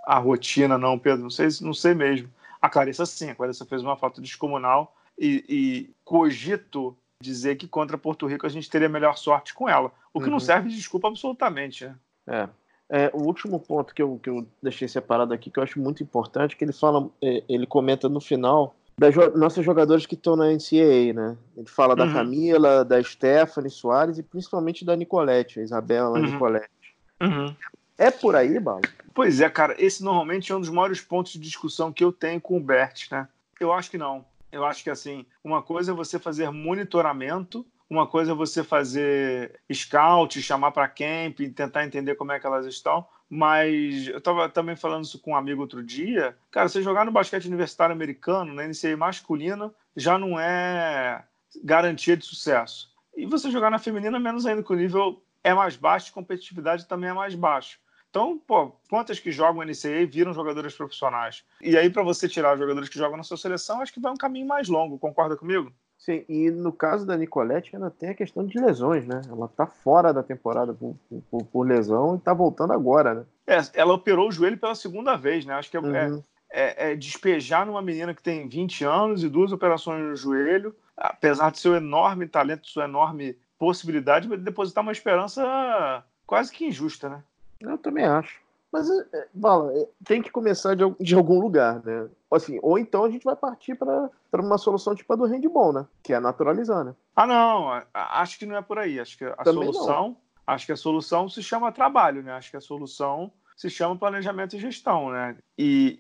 [0.06, 1.24] a rotina, não, Pedro.
[1.24, 2.30] Não sei, não sei mesmo.
[2.62, 7.98] A Clarissa, sim, a Clarissa fez uma falta descomunal e, e cogito dizer que contra
[7.98, 9.92] Porto Rico a gente teria melhor sorte com ela.
[10.14, 10.32] O que uhum.
[10.32, 11.96] não serve de desculpa absolutamente, né?
[12.28, 12.50] É.
[12.90, 16.02] É, o último ponto que eu, que eu deixei separado aqui, que eu acho muito
[16.02, 20.52] importante, que ele fala, é, ele comenta no final das nossas jogadoras que estão na
[20.52, 21.38] NCAA, né?
[21.56, 22.08] Ele fala uhum.
[22.08, 26.26] da Camila, da Stephanie Soares e principalmente da Nicolette, a Isabela uhum.
[26.26, 26.96] Nicolette.
[27.22, 27.54] Uhum.
[27.98, 28.82] É por aí, Bala?
[29.14, 29.76] Pois é, cara.
[29.78, 33.08] Esse normalmente é um dos maiores pontos de discussão que eu tenho com o Bert,
[33.12, 33.28] né?
[33.60, 34.24] Eu acho que não.
[34.52, 39.60] Eu acho que, assim, uma coisa é você fazer monitoramento uma coisa é você fazer
[39.72, 43.08] scout, chamar para camp, tentar entender como é que elas estão.
[43.30, 46.38] Mas eu estava também falando isso com um amigo outro dia.
[46.52, 51.24] Cara, você jogar no basquete universitário americano, na NCAA masculina, já não é
[51.64, 52.92] garantia de sucesso.
[53.16, 57.10] E você jogar na feminina, menos ainda, que o nível é mais baixo, competitividade também
[57.10, 57.78] é mais baixa.
[58.10, 61.44] Então, pô, quantas que jogam NCAA viram jogadoras profissionais?
[61.62, 64.18] E aí, para você tirar jogadores que jogam na sua seleção, acho que vai um
[64.18, 65.72] caminho mais longo, concorda comigo?
[65.98, 69.22] Sim, e no caso da Nicolette, ainda tem a questão de lesões, né?
[69.30, 70.96] Ela tá fora da temporada por,
[71.30, 73.26] por, por lesão e tá voltando agora, né?
[73.48, 75.56] É, ela operou o joelho pela segunda vez, né?
[75.56, 75.96] Acho que é, uhum.
[75.96, 76.22] é,
[76.52, 81.52] é, é, despejar numa menina que tem 20 anos e duas operações no joelho, apesar
[81.52, 87.24] de seu enorme talento, sua enorme possibilidade, depositar uma esperança quase que injusta, né?
[87.60, 88.40] Eu também acho.
[88.72, 92.08] Mas, é, Bala, é, tem que começar de, de, algum lugar, né?
[92.30, 95.88] Assim, ou então a gente vai partir para uma solução tipo a do handball, né?
[96.04, 96.94] Que é naturalizar, né?
[97.16, 97.82] Ah, não.
[97.94, 99.00] Acho que não é por aí.
[99.00, 100.10] Acho que a Também solução.
[100.10, 100.18] Não.
[100.46, 102.34] Acho que a solução se chama trabalho, né?
[102.34, 105.38] Acho que a solução se chama planejamento e gestão, né?
[105.58, 106.00] E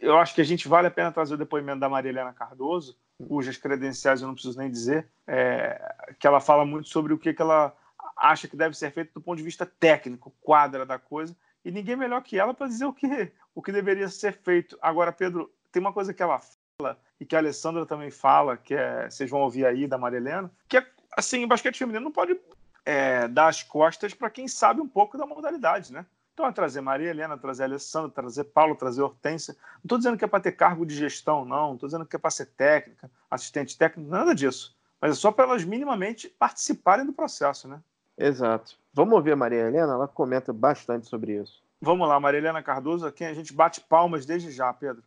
[0.00, 2.96] eu acho que a gente vale a pena trazer o depoimento da Maria Helena Cardoso,
[3.28, 7.32] cujas credenciais eu não preciso nem dizer, é, que ela fala muito sobre o que,
[7.32, 7.74] que ela
[8.16, 11.96] acha que deve ser feito do ponto de vista técnico, quadra da coisa, e ninguém
[11.96, 14.78] melhor que ela para dizer o que, o que deveria ser feito.
[14.80, 16.40] Agora, Pedro, tem uma coisa que ela
[16.78, 20.16] fala e que a Alessandra também fala, que é, vocês vão ouvir aí da Maria
[20.16, 22.34] Helena, que é assim, o basquete feminino não pode
[22.82, 26.06] é, dar as costas para quem sabe um pouco da modalidade, né?
[26.32, 29.54] Então, é trazer Maria Helena, trazer Alessandra, trazer Paulo, trazer Hortência.
[29.74, 31.68] Não estou dizendo que é para ter cargo de gestão, não.
[31.68, 34.74] Não estou dizendo que é para ser técnica, assistente técnico, nada disso.
[34.98, 37.80] Mas é só para elas minimamente participarem do processo, né?
[38.16, 38.78] Exato.
[38.94, 41.62] Vamos ouvir a Maria Helena, ela comenta bastante sobre isso.
[41.82, 45.02] Vamos lá, Maria Helena Cardoso, a quem a gente bate palmas desde já, Pedro.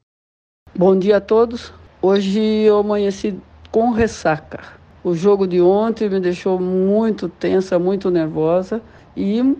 [0.75, 1.73] Bom dia a todos.
[1.99, 3.35] Hoje eu amanheci
[3.71, 4.59] com ressaca.
[5.03, 8.79] O jogo de ontem me deixou muito tensa, muito nervosa
[9.17, 9.57] e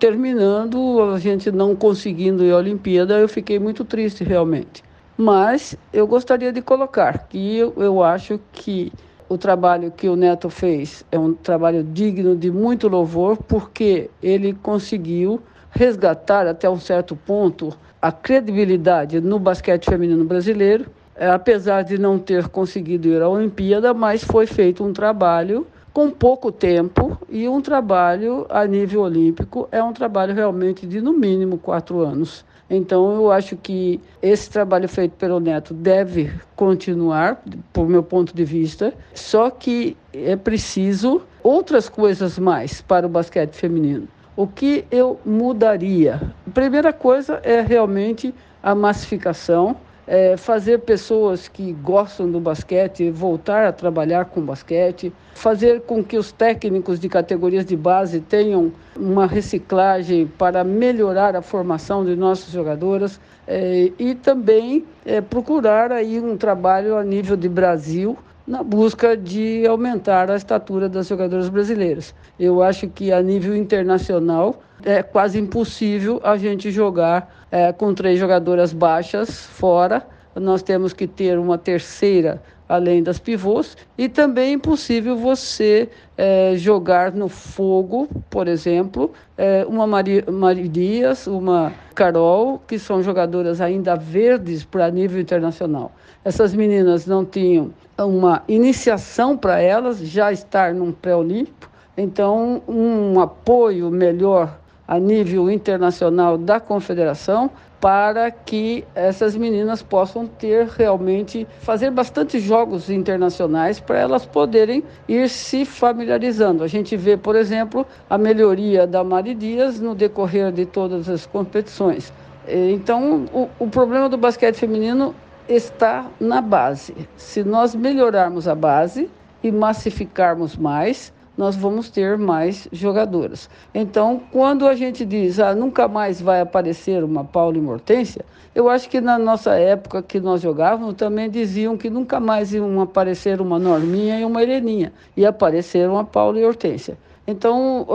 [0.00, 4.82] terminando, a gente não conseguindo ir à Olimpíada, eu fiquei muito triste realmente.
[5.16, 8.92] Mas eu gostaria de colocar que eu, eu acho que
[9.28, 14.52] o trabalho que o Neto fez é um trabalho digno de muito louvor, porque ele
[14.54, 15.40] conseguiu
[15.70, 20.86] resgatar até um certo ponto a credibilidade no basquete feminino brasileiro,
[21.16, 26.10] é, apesar de não ter conseguido ir à Olimpíada, mas foi feito um trabalho com
[26.10, 31.58] pouco tempo e um trabalho a nível olímpico é um trabalho realmente de no mínimo
[31.58, 32.44] quatro anos.
[32.70, 37.42] Então, eu acho que esse trabalho feito pelo Neto deve continuar,
[37.72, 43.54] por meu ponto de vista, só que é preciso outras coisas mais para o basquete
[43.54, 44.06] feminino.
[44.38, 46.20] O que eu mudaria?
[46.46, 48.32] A primeira coisa é realmente
[48.62, 49.74] a massificação
[50.06, 56.16] é, fazer pessoas que gostam do basquete voltar a trabalhar com basquete, fazer com que
[56.16, 62.52] os técnicos de categorias de base tenham uma reciclagem para melhorar a formação de nossas
[62.52, 68.16] jogadoras é, e também é, procurar aí um trabalho a nível de Brasil
[68.48, 72.14] na busca de aumentar a estatura das jogadoras brasileiras.
[72.40, 78.18] Eu acho que a nível internacional é quase impossível a gente jogar é, com três
[78.18, 80.06] jogadoras baixas fora.
[80.34, 85.88] Nós temos que ter uma terceira além das pivôs, e também é impossível você
[86.18, 93.02] é, jogar no fogo, por exemplo, é, uma Mari, Mari Dias, uma Carol, que são
[93.02, 95.92] jogadoras ainda verdes para nível internacional.
[96.22, 97.72] Essas meninas não tinham
[98.06, 106.38] uma iniciação para elas, já estar num pré-olímpico, então um apoio melhor a nível internacional
[106.38, 114.26] da confederação para que essas meninas possam ter realmente fazer bastante jogos internacionais para elas
[114.26, 116.64] poderem ir se familiarizando.
[116.64, 121.26] A gente vê, por exemplo, a melhoria da Mari Dias no decorrer de todas as
[121.26, 122.12] competições.
[122.48, 125.14] Então, o, o problema do basquete feminino
[125.48, 126.94] está na base.
[127.16, 129.10] Se nós melhorarmos a base
[129.42, 133.48] e massificarmos mais, nós vamos ter mais jogadoras.
[133.72, 138.24] Então, quando a gente diz, ah, nunca mais vai aparecer uma Paula e Mortência,
[138.54, 142.80] eu acho que na nossa época que nós jogávamos também diziam que nunca mais iam
[142.80, 146.98] aparecer uma Norminha e uma Heleninha, ia aparecer uma Paula e Hortência.
[147.24, 147.86] Então,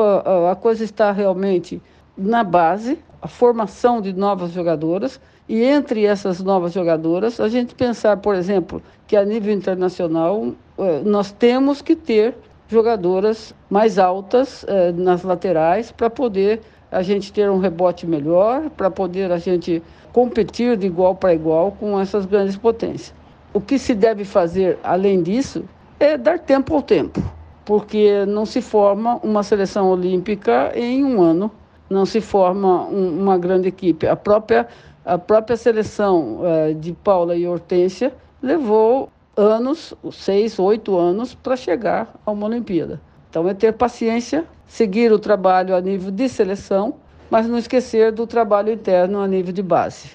[0.50, 1.82] a coisa está realmente
[2.18, 8.18] na base, a formação de novas jogadoras, e entre essas novas jogadoras, a gente pensar,
[8.18, 12.36] por exemplo, que a nível internacional eh, nós temos que ter
[12.70, 18.90] jogadoras mais altas eh, nas laterais para poder a gente ter um rebote melhor, para
[18.90, 19.82] poder a gente
[20.14, 23.14] competir de igual para igual com essas grandes potências.
[23.54, 25.64] O que se deve fazer além disso
[26.00, 27.22] é dar tempo ao tempo,
[27.66, 31.52] porque não se forma uma seleção olímpica em um ano,
[31.90, 34.08] não se forma um, uma grande equipe.
[34.08, 34.68] A própria,
[35.06, 42.14] a própria seleção eh, de Paula e Hortência levou anos, seis, oito anos, para chegar
[42.26, 43.02] a uma Olimpíada.
[43.30, 47.00] Então é ter paciência, seguir o trabalho a nível de seleção,
[47.30, 50.12] mas não esquecer do trabalho interno a nível de base.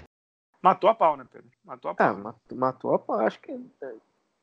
[0.62, 1.48] Matou a pau, né, Pedro?
[1.64, 2.06] Matou a pau.
[2.06, 3.20] Ah, matou a pau.
[3.20, 3.52] Acho que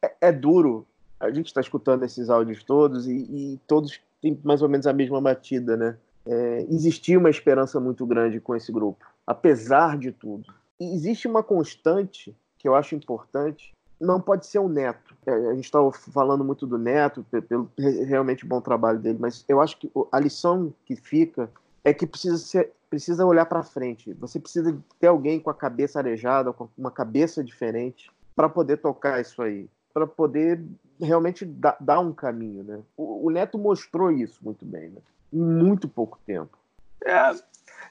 [0.02, 0.86] é, é duro.
[1.20, 4.94] A gente está escutando esses áudios todos e, e, todos têm mais ou menos a
[4.94, 5.98] mesma batida, né?
[6.26, 10.54] É, existia uma esperança muito grande com esse grupo, apesar de tudo.
[10.80, 15.16] E existe uma constante que eu acho importante, não pode ser o Neto.
[15.26, 19.62] É, a gente estava falando muito do Neto, pelo realmente bom trabalho dele, mas eu
[19.62, 21.50] acho que a lição que fica
[21.84, 24.14] é que precisa ser, precisa olhar para frente.
[24.14, 29.22] Você precisa ter alguém com a cabeça arejada, com uma cabeça diferente, para poder tocar
[29.22, 30.62] isso aí, para poder
[31.00, 32.80] realmente dar, dar, um caminho, né?
[32.98, 35.02] O, o, Neto mostrou isso muito bem, né?
[35.36, 36.58] Em muito pouco tempo.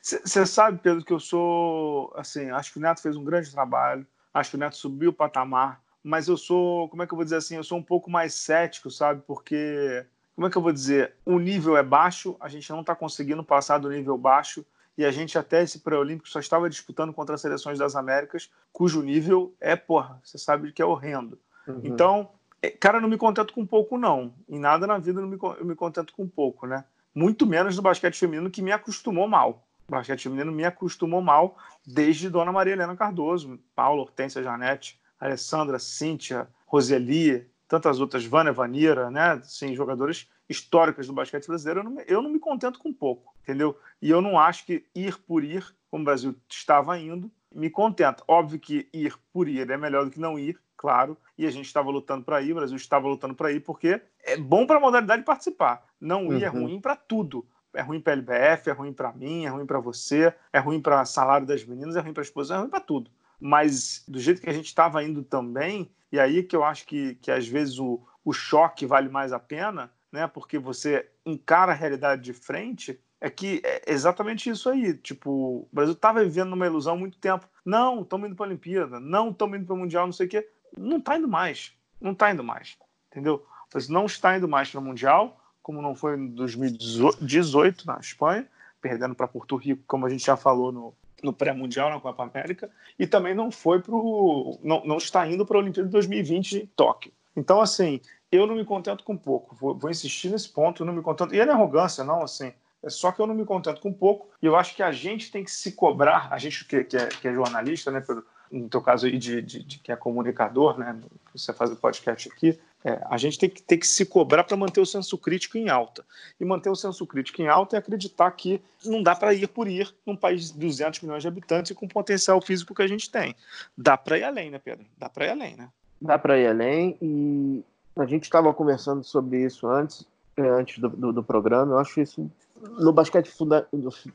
[0.03, 3.51] Você é, sabe, Pedro, que eu sou assim, acho que o Neto fez um grande
[3.51, 7.17] trabalho, acho que o Neto subiu o patamar mas eu sou, como é que eu
[7.17, 9.23] vou dizer assim, eu sou um pouco mais cético, sabe?
[9.27, 11.15] Porque, como é que eu vou dizer?
[11.25, 14.67] O nível é baixo, a gente não está conseguindo passar do nível baixo,
[14.99, 19.03] e a gente até esse pré-olímpico só estava disputando contra as seleções das Américas, cujo
[19.03, 21.39] nível é, porra, você sabe que é horrendo.
[21.67, 21.81] Uhum.
[21.83, 22.29] Então,
[22.61, 24.35] é, cara, eu não me contento com pouco, não.
[24.47, 26.85] Em nada na vida eu, me, eu me contento com pouco, né?
[27.15, 29.67] Muito menos no basquete feminino, que me acostumou mal.
[29.87, 31.57] O basquete feminino me acostumou mal
[31.87, 39.11] desde Dona Maria Helena Cardoso, Paulo, Hortência Janete, Alessandra, Cíntia, Roseli, tantas outras, Vânia, Vanira,
[39.11, 39.41] né?
[39.43, 43.79] Sim, jogadoras históricas do basquete brasileiro, eu não, eu não me contento com pouco, entendeu?
[44.03, 48.23] E eu não acho que ir por ir, como o Brasil estava indo, me contenta.
[48.27, 51.65] Óbvio que ir por ir é melhor do que não ir, claro, e a gente
[51.65, 54.81] estava lutando para ir, o Brasil estava lutando para ir, porque é bom para a
[54.81, 55.83] modalidade participar.
[55.99, 56.59] Não ir é uhum.
[56.59, 57.47] é ruim para tudo.
[57.73, 60.81] É ruim para a LBF, é ruim para mim, é ruim para você, é ruim
[60.81, 63.11] para salário das meninas, é ruim para a esposa, é ruim para tudo
[63.41, 67.17] mas do jeito que a gente estava indo também, e aí que eu acho que,
[67.17, 70.27] que às vezes o, o choque vale mais a pena, né?
[70.27, 74.95] Porque você encara a realidade de frente, é que é exatamente isso aí.
[74.95, 77.49] Tipo, o Brasil estava vivendo numa ilusão há muito tempo.
[77.65, 80.31] Não, estamos indo para a Olimpíada, não estamos indo para o Mundial, não sei o
[80.31, 80.49] quê.
[80.77, 81.73] Não está indo mais.
[82.01, 82.77] Não está indo mais.
[83.11, 83.45] Entendeu?
[83.75, 88.47] Brasil não está indo mais para o Mundial, como não foi em 2018 na Espanha,
[88.81, 92.71] perdendo para Porto Rico, como a gente já falou no, no pré-mundial na Copa América,
[92.97, 96.67] e também não foi pro, não, não está indo para a Olimpíada de 2020 em
[96.67, 97.13] Tóquio.
[97.37, 98.01] Então, assim,
[98.31, 99.57] eu não me contento com pouco.
[99.57, 101.35] Vou, vou insistir nesse ponto, não me contento.
[101.35, 102.53] E é arrogância, não, assim.
[102.85, 104.29] É só que eu não me contento com pouco.
[104.43, 107.07] E eu acho que a gente tem que se cobrar, a gente que, que, é,
[107.07, 108.05] que é, jornalista, né,
[108.53, 110.99] no teu caso aí de, de, de, que é comunicador, né,
[111.35, 114.57] você faz o podcast aqui, é, a gente tem que, tem que se cobrar para
[114.59, 116.05] manter o senso crítico em alta.
[116.39, 119.67] E manter o senso crítico em alta é acreditar que não dá para ir por
[119.67, 122.87] ir num país de 200 milhões de habitantes e com o potencial físico que a
[122.87, 123.35] gente tem.
[123.77, 124.85] Dá para ir além, né, Pedro?
[124.99, 125.71] Dá para ir além, né?
[125.99, 127.65] Dá para ir além e
[127.97, 130.07] a gente estava conversando sobre isso antes,
[130.37, 131.73] é, antes do, do, do, programa.
[131.73, 132.31] Eu acho isso
[132.79, 133.31] no basquete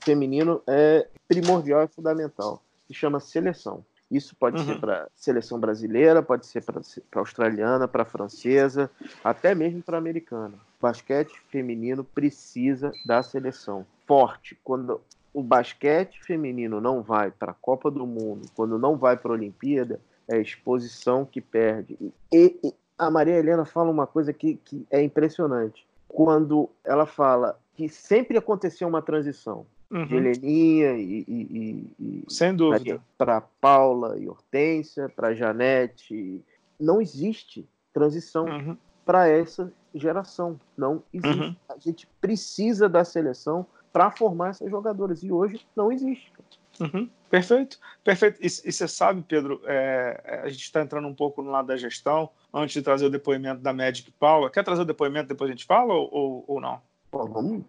[0.01, 2.61] feminino é primordial e fundamental.
[2.87, 3.83] Se chama seleção.
[4.09, 4.65] Isso pode uhum.
[4.65, 6.81] ser para seleção brasileira, pode ser para
[7.13, 8.89] australiana, para francesa,
[9.23, 10.55] até mesmo para americana.
[10.79, 14.57] O basquete feminino precisa da seleção forte.
[14.63, 14.99] Quando
[15.31, 19.35] o basquete feminino não vai para a Copa do Mundo, quando não vai para a
[19.35, 21.95] Olimpíada, é a exposição que perde.
[22.33, 25.87] E, e, a Maria Helena fala uma coisa que, que é impressionante.
[26.07, 30.05] Quando ela fala que sempre aconteceu uma transição uhum.
[30.05, 36.43] de Heleninha e, e, e sem dúvida para Paula e Hortência, para Janete,
[36.77, 38.77] não existe transição uhum.
[39.05, 41.39] para essa geração, não existe.
[41.39, 41.55] Uhum.
[41.69, 46.33] A gente precisa da seleção para formar essas jogadoras e hoje não existe.
[46.81, 47.09] Uhum.
[47.29, 48.41] Perfeito, perfeito.
[48.41, 51.67] E, e, você sabe, Pedro, é, é a gente está entrando um pouco no lado
[51.69, 54.49] da gestão, antes de trazer o depoimento da Magic Paula.
[54.49, 56.81] Quer trazer o depoimento depois a gente fala ou, ou, ou não?
[57.11, 57.63] Pô, vamos,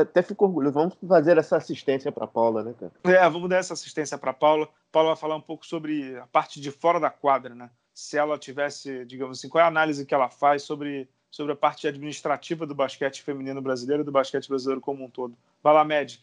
[0.00, 0.74] até fico orgulhoso.
[0.74, 2.92] Vamos fazer essa assistência para Paula, né, cara?
[3.04, 4.68] É, vamos dar essa assistência para Paula.
[4.90, 7.70] Paula vai falar um pouco sobre a parte de fora da quadra, né?
[7.92, 11.56] Se ela tivesse, digamos assim, qual é a análise que ela faz sobre, sobre a
[11.56, 15.36] parte administrativa do basquete feminino brasileiro e do basquete brasileiro como um todo.
[15.62, 16.22] Vai lá, Magic.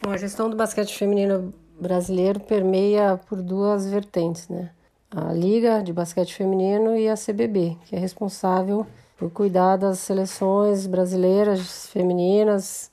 [0.00, 4.72] Bom, a gestão do basquete feminino brasileiro permeia por duas vertentes, né?
[5.14, 8.86] A Liga de Basquete Feminino e a CBB, que é responsável
[9.22, 12.90] por cuidar das seleções brasileiras femininas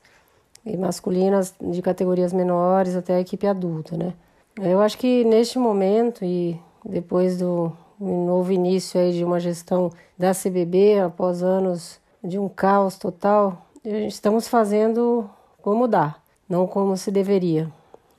[0.64, 4.14] e masculinas de categorias menores até a equipe adulta, né?
[4.62, 10.32] Eu acho que neste momento e depois do novo início aí de uma gestão da
[10.32, 15.28] CBB após anos de um caos total, estamos fazendo
[15.64, 16.16] como dá,
[16.48, 17.72] não como se deveria.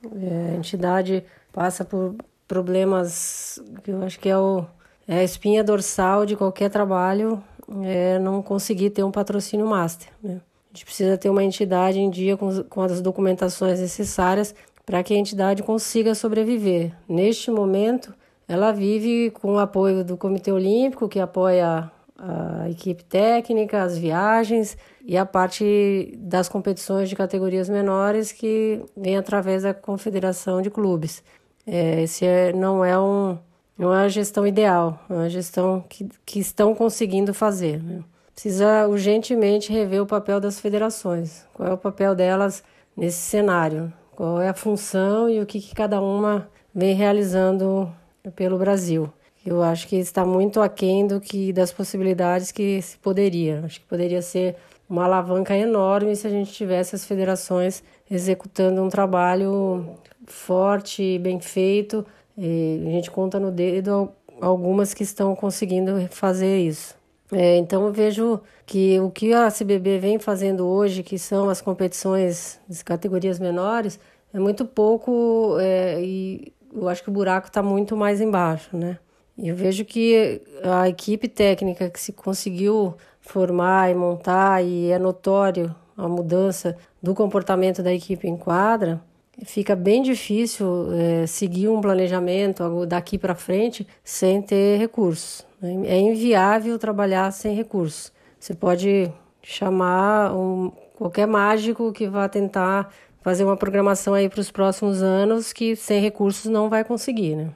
[0.03, 4.65] É, a entidade passa por problemas que eu acho que é, o,
[5.07, 7.41] é a espinha dorsal de qualquer trabalho,
[7.83, 10.09] é não conseguir ter um patrocínio master.
[10.21, 10.41] Né?
[10.71, 14.55] A gente precisa ter uma entidade em dia com, com as documentações necessárias
[14.85, 16.93] para que a entidade consiga sobreviver.
[17.07, 18.13] Neste momento,
[18.47, 24.77] ela vive com o apoio do Comitê Olímpico, que apoia a equipe técnica, as viagens
[25.03, 31.23] e a parte das competições de categorias menores que vem através da Confederação de Clubes.
[31.65, 33.37] É, esse é, não é um
[33.81, 37.81] não é a gestão ideal, é uma gestão que, que estão conseguindo fazer.
[37.83, 38.01] Né?
[38.41, 41.45] precisa urgentemente rever o papel das federações.
[41.53, 42.63] Qual é o papel delas
[42.97, 43.93] nesse cenário?
[44.15, 47.91] Qual é a função e o que, que cada uma vem realizando
[48.35, 49.13] pelo Brasil?
[49.45, 53.61] Eu acho que está muito aquém do que das possibilidades que se poderia.
[53.63, 54.55] Acho que poderia ser
[54.89, 62.03] uma alavanca enorme se a gente tivesse as federações executando um trabalho forte, bem feito.
[62.37, 66.95] E a gente conta no dedo algumas que estão conseguindo fazer isso.
[67.31, 71.61] É, então eu vejo que o que a CBB vem fazendo hoje, que são as
[71.61, 73.99] competições de categorias menores,
[74.33, 78.97] é muito pouco é, e eu acho que o buraco está muito mais embaixo, né?
[79.37, 85.73] Eu vejo que a equipe técnica que se conseguiu formar e montar e é notório
[85.97, 89.01] a mudança do comportamento da equipe em quadra,
[89.45, 95.45] fica bem difícil é, seguir um planejamento daqui para frente sem ter recursos.
[95.85, 98.11] É inviável trabalhar sem recursos.
[98.39, 99.11] Você pode
[99.43, 105.53] chamar um, qualquer mágico que vá tentar fazer uma programação aí para os próximos anos
[105.53, 107.49] que sem recursos não vai conseguir, né?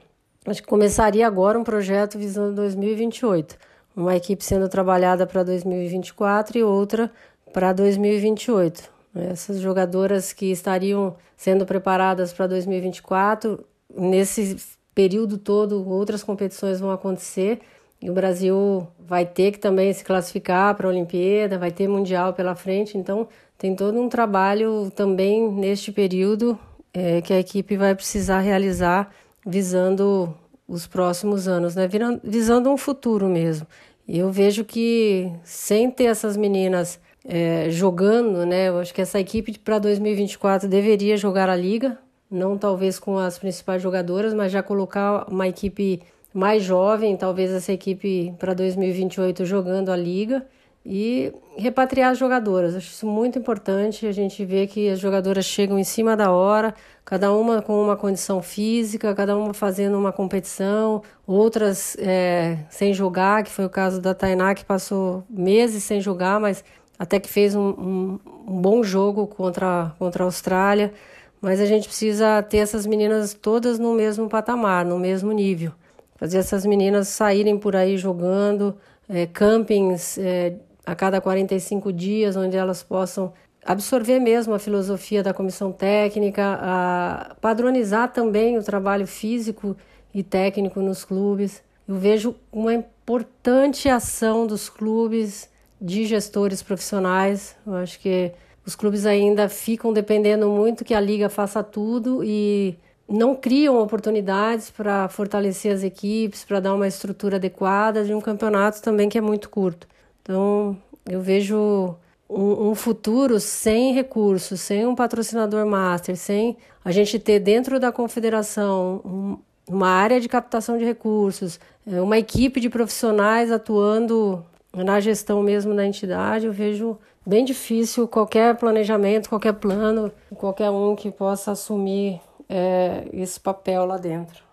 [0.46, 3.56] Acho que começaria agora um projeto visando 2028,
[3.96, 7.10] uma equipe sendo trabalhada para 2024 e outra
[7.52, 8.95] para 2028.
[9.18, 13.64] Essas jogadoras que estariam sendo preparadas para 2024,
[13.94, 14.56] nesse
[14.94, 17.60] período todo, outras competições vão acontecer
[18.00, 22.32] e o Brasil vai ter que também se classificar para a Olimpíada, vai ter Mundial
[22.32, 26.58] pela frente, então tem todo um trabalho também neste período
[26.92, 29.10] é, que a equipe vai precisar realizar
[29.46, 30.34] visando
[30.68, 31.88] os próximos anos, né?
[32.22, 33.66] visando um futuro mesmo.
[34.08, 38.68] Eu vejo que sem ter essas meninas é, jogando, né?
[38.68, 41.98] Eu acho que essa equipe para 2024 deveria jogar a liga,
[42.30, 46.02] não talvez com as principais jogadoras, mas já colocar uma equipe
[46.32, 50.46] mais jovem, talvez essa equipe para 2028 jogando a liga
[50.88, 52.76] e repatriar as jogadoras.
[52.76, 54.06] Acho isso muito importante.
[54.06, 56.74] A gente vê que as jogadoras chegam em cima da hora,
[57.04, 63.42] cada uma com uma condição física, cada uma fazendo uma competição, outras é, sem jogar,
[63.42, 66.62] que foi o caso da Tainá, que passou meses sem jogar, mas
[66.98, 70.92] até que fez um, um, um bom jogo contra, contra a Austrália.
[71.40, 75.72] Mas a gente precisa ter essas meninas todas no mesmo patamar, no mesmo nível.
[76.16, 78.76] Fazer essas meninas saírem por aí jogando,
[79.08, 83.32] é, campings é, a cada 45 dias, onde elas possam
[83.64, 89.76] absorver mesmo a filosofia da comissão técnica, a padronizar também o trabalho físico
[90.14, 91.62] e técnico nos clubes.
[91.86, 95.50] Eu vejo uma importante ação dos clubes,
[95.80, 97.56] de gestores profissionais.
[97.66, 98.32] Eu acho que
[98.64, 102.76] os clubes ainda ficam dependendo muito que a liga faça tudo e
[103.08, 108.82] não criam oportunidades para fortalecer as equipes, para dar uma estrutura adequada de um campeonato
[108.82, 109.86] também que é muito curto.
[110.22, 110.76] Então,
[111.08, 111.96] eu vejo
[112.28, 117.92] um, um, futuro sem recursos, sem um patrocinador master, sem a gente ter dentro da
[117.92, 124.44] confederação um, uma área de captação de recursos, é, uma equipe de profissionais atuando
[124.84, 130.94] na gestão mesmo da entidade, eu vejo bem difícil qualquer planejamento, qualquer plano, qualquer um
[130.94, 134.44] que possa assumir é, esse papel lá dentro.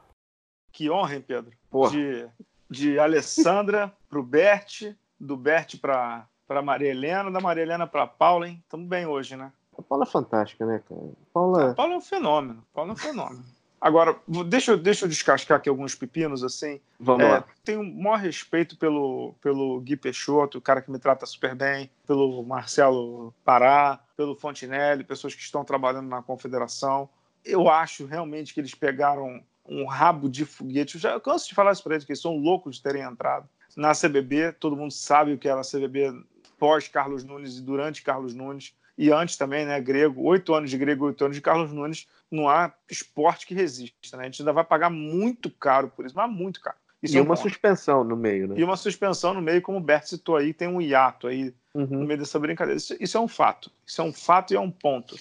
[0.72, 1.52] Que honra, hein, Pedro?
[1.70, 1.92] Porra.
[1.92, 2.28] De,
[2.70, 6.28] de Alessandra para o Bert, do Bert para
[6.64, 8.60] Maria Helena, da Maria Helena para Paula, hein?
[8.64, 9.52] Estamos bem hoje, né?
[9.78, 11.02] A Paula é fantástica, né, cara?
[11.34, 11.72] Paula...
[11.72, 12.64] A Paula é um fenômeno.
[12.72, 13.44] A Paula é um fenômeno.
[13.84, 14.16] Agora,
[14.48, 16.80] deixa, deixa eu descascar aqui alguns pepinos, assim.
[16.98, 17.44] Vamos é, lá.
[17.66, 21.92] Tenho o maior respeito pelo, pelo Gui Peixoto, o cara que me trata super bem,
[22.08, 27.10] pelo Marcelo Pará, pelo Fontinelli, pessoas que estão trabalhando na confederação.
[27.44, 30.96] Eu acho realmente que eles pegaram um rabo de foguete.
[30.96, 33.50] Eu já canso de falar isso para eles, que eles são loucos de terem entrado
[33.76, 34.54] na CBB.
[34.54, 36.24] Todo mundo sabe o que era a CBB
[36.58, 38.74] pós Carlos Nunes e durante Carlos Nunes.
[38.98, 39.80] E antes também, né?
[39.82, 42.08] Grego, oito anos de Grego, oito anos de Carlos Nunes.
[42.30, 44.24] Não há esporte que resista, né?
[44.24, 46.78] A gente ainda vai pagar muito caro por isso, mas muito caro.
[47.02, 47.50] Isso e é um uma ponto.
[47.50, 48.56] suspensão no meio, né?
[48.58, 51.86] E uma suspensão no meio, como o Bert citou aí, tem um hiato aí uhum.
[51.86, 52.78] no meio dessa brincadeira.
[52.78, 53.70] Isso, isso, é um fato.
[53.86, 55.16] Isso é um fato e é um ponto.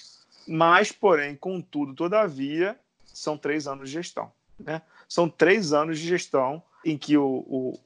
[0.46, 4.30] Mas, porém, contudo, todavia, são três anos de gestão.
[4.58, 4.80] Né?
[5.08, 7.80] São três anos de gestão em que o, o,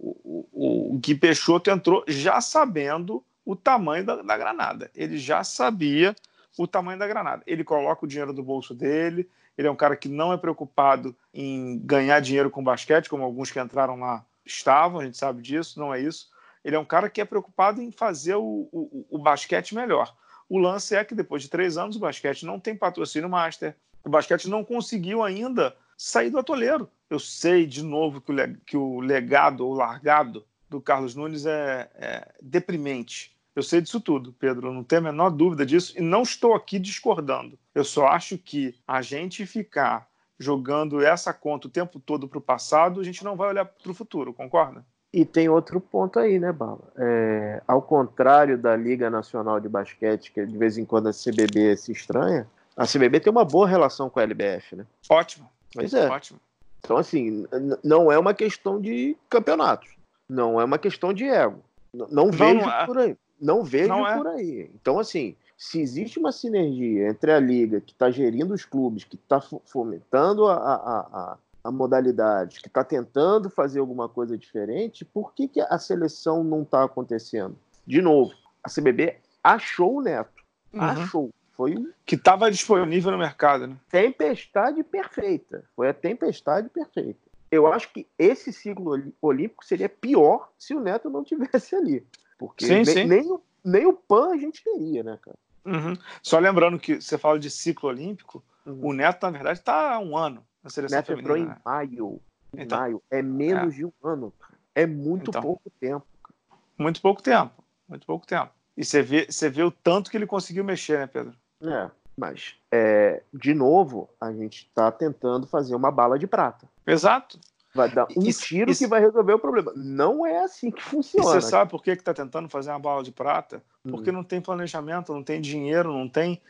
[0.53, 4.90] o, o Gui Peixoto entrou já sabendo o tamanho da, da granada.
[4.94, 6.14] Ele já sabia
[6.59, 7.42] o tamanho da granada.
[7.47, 11.16] Ele coloca o dinheiro do bolso dele, ele é um cara que não é preocupado
[11.32, 15.78] em ganhar dinheiro com basquete, como alguns que entraram lá estavam, a gente sabe disso,
[15.78, 16.28] não é isso.
[16.64, 20.14] Ele é um cara que é preocupado em fazer o, o, o basquete melhor.
[20.49, 23.74] O lance é que depois de três anos o basquete não tem patrocínio master,
[24.05, 26.88] o basquete não conseguiu ainda sair do atoleiro.
[27.09, 31.88] Eu sei, de novo, que o, que o legado ou largado do Carlos Nunes é,
[31.94, 33.36] é deprimente.
[33.57, 36.78] Eu sei disso tudo, Pedro, não tenho a menor dúvida disso e não estou aqui
[36.78, 37.59] discordando.
[37.74, 40.07] Eu só acho que a gente ficar
[40.38, 43.90] jogando essa conta o tempo todo para o passado, a gente não vai olhar para
[43.90, 44.84] o futuro, concorda?
[45.11, 46.92] E tem outro ponto aí, né, Bala?
[46.98, 51.74] É, ao contrário da Liga Nacional de Basquete, que de vez em quando a CBB
[51.78, 52.46] se estranha,
[52.76, 54.86] a CBB tem uma boa relação com a LBF, né?
[55.09, 55.48] Ótimo.
[55.72, 56.07] Pois é.
[56.07, 56.38] Ótimo.
[56.80, 57.46] Então, assim,
[57.82, 59.88] não é uma questão de campeonatos.
[60.28, 61.62] Não é uma questão de ego.
[61.94, 62.84] Não, não vejo não é.
[62.84, 63.16] por aí.
[63.41, 64.16] Não vejo não é.
[64.16, 64.70] por aí.
[64.74, 69.16] Então, assim, se existe uma sinergia entre a liga que está gerindo os clubes, que
[69.16, 75.32] está fomentando a, a, a, a modalidade, que está tentando fazer alguma coisa diferente, por
[75.32, 77.57] que, que a seleção não está acontecendo?
[77.87, 78.32] De novo,
[78.62, 80.45] a CBB achou o Neto.
[80.72, 80.80] Uhum.
[80.80, 81.30] Achou.
[81.53, 81.91] Foi um...
[82.05, 83.76] Que estava disponível no mercado, né?
[83.89, 85.64] Tempestade perfeita.
[85.74, 87.18] Foi a tempestade perfeita.
[87.51, 92.05] Eu acho que esse ciclo olímpico seria pior se o Neto não tivesse ali.
[92.39, 93.05] Porque sim, nem, sim.
[93.05, 95.37] Nem, o, nem o PAN a gente teria, né, cara?
[95.64, 95.95] Uhum.
[96.22, 98.89] Só lembrando que você fala de ciclo olímpico, uhum.
[98.89, 101.34] o Neto, na verdade, está há um ano na seleção Neto feminina.
[101.34, 101.61] entrou em né?
[101.64, 102.20] maio.
[102.55, 103.03] Em então, maio.
[103.11, 103.76] É menos é.
[103.76, 104.32] de um ano.
[104.74, 106.07] É muito então, pouco tempo.
[106.22, 106.61] Cara.
[106.78, 107.64] Muito pouco tempo.
[107.89, 108.51] Muito pouco tempo.
[108.76, 111.34] E você vê, você vê o tanto que ele conseguiu mexer, né, Pedro?
[111.62, 116.68] É, mas, é, de novo, a gente está tentando fazer uma bala de prata.
[116.87, 117.41] Exato.
[117.77, 118.83] Vai dar um isso, tiro isso...
[118.83, 119.72] que vai resolver o problema.
[119.77, 121.29] Não é assim que funciona.
[121.29, 123.62] Você sabe por que está tentando fazer uma bala de prata?
[123.89, 124.14] Porque hum.
[124.14, 126.41] não tem planejamento, não tem dinheiro, não tem.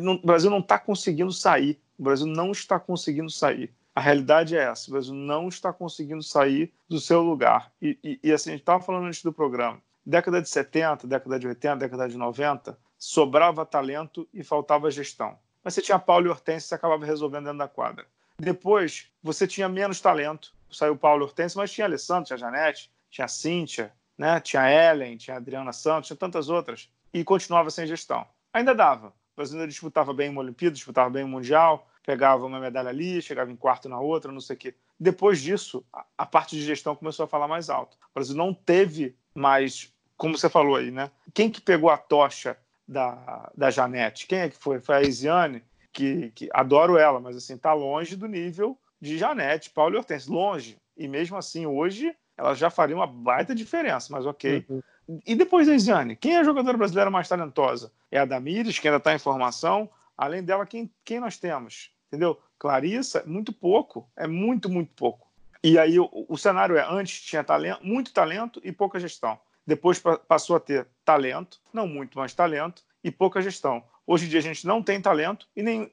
[0.00, 1.80] Não, o Brasil não está conseguindo sair.
[1.98, 3.72] O Brasil não está conseguindo sair.
[3.94, 7.72] A realidade é essa: o Brasil não está conseguindo sair do seu lugar.
[7.80, 9.80] E, e, e assim, a gente estava falando antes do programa.
[10.04, 15.36] década de 70, década de 80, década de 90, sobrava talento e faltava gestão.
[15.62, 18.06] Mas você tinha Paulo e Hortência, você acabava resolvendo dentro da quadra.
[18.38, 23.28] Depois, você tinha menos talento, saiu Paulo e Hortência, mas tinha Alessandro, tinha Janete, tinha
[23.28, 24.40] Cíntia, né?
[24.40, 28.26] tinha Ellen, tinha Adriana Santos, tinha tantas outras, e continuava sem gestão.
[28.52, 29.08] Ainda dava.
[29.08, 33.22] O Brasil ainda disputava bem uma Olimpíada, disputava bem o Mundial, pegava uma medalha ali,
[33.22, 34.74] chegava em quarto na outra, não sei o quê.
[34.98, 37.96] Depois disso, a, a parte de gestão começou a falar mais alto.
[38.10, 41.10] O Brasil não teve mais, como você falou aí, né?
[41.32, 42.56] Quem que pegou a tocha
[42.86, 44.26] da, da Janete?
[44.26, 44.80] Quem é que foi?
[44.80, 45.62] Foi a Isiane,
[45.94, 50.28] que, que adoro ela, mas assim, tá longe do nível de Janete, Paulo e Hortense,
[50.28, 50.76] longe.
[50.96, 54.66] E mesmo assim, hoje, ela já faria uma baita diferença, mas ok.
[54.68, 54.82] Uhum.
[55.24, 57.92] E depois da Isiane, quem é a jogadora brasileira mais talentosa?
[58.10, 59.88] É a Damires, que ainda está em formação.
[60.16, 61.90] Além dela, quem, quem nós temos?
[62.08, 62.40] Entendeu?
[62.58, 64.08] Clarissa, muito pouco.
[64.16, 65.28] É muito, muito pouco.
[65.62, 69.38] E aí o, o cenário é: antes tinha talento, muito talento e pouca gestão.
[69.66, 73.82] Depois passou a ter talento, não muito, mas talento, e pouca gestão.
[74.06, 75.90] Hoje em dia a gente não tem talento e nem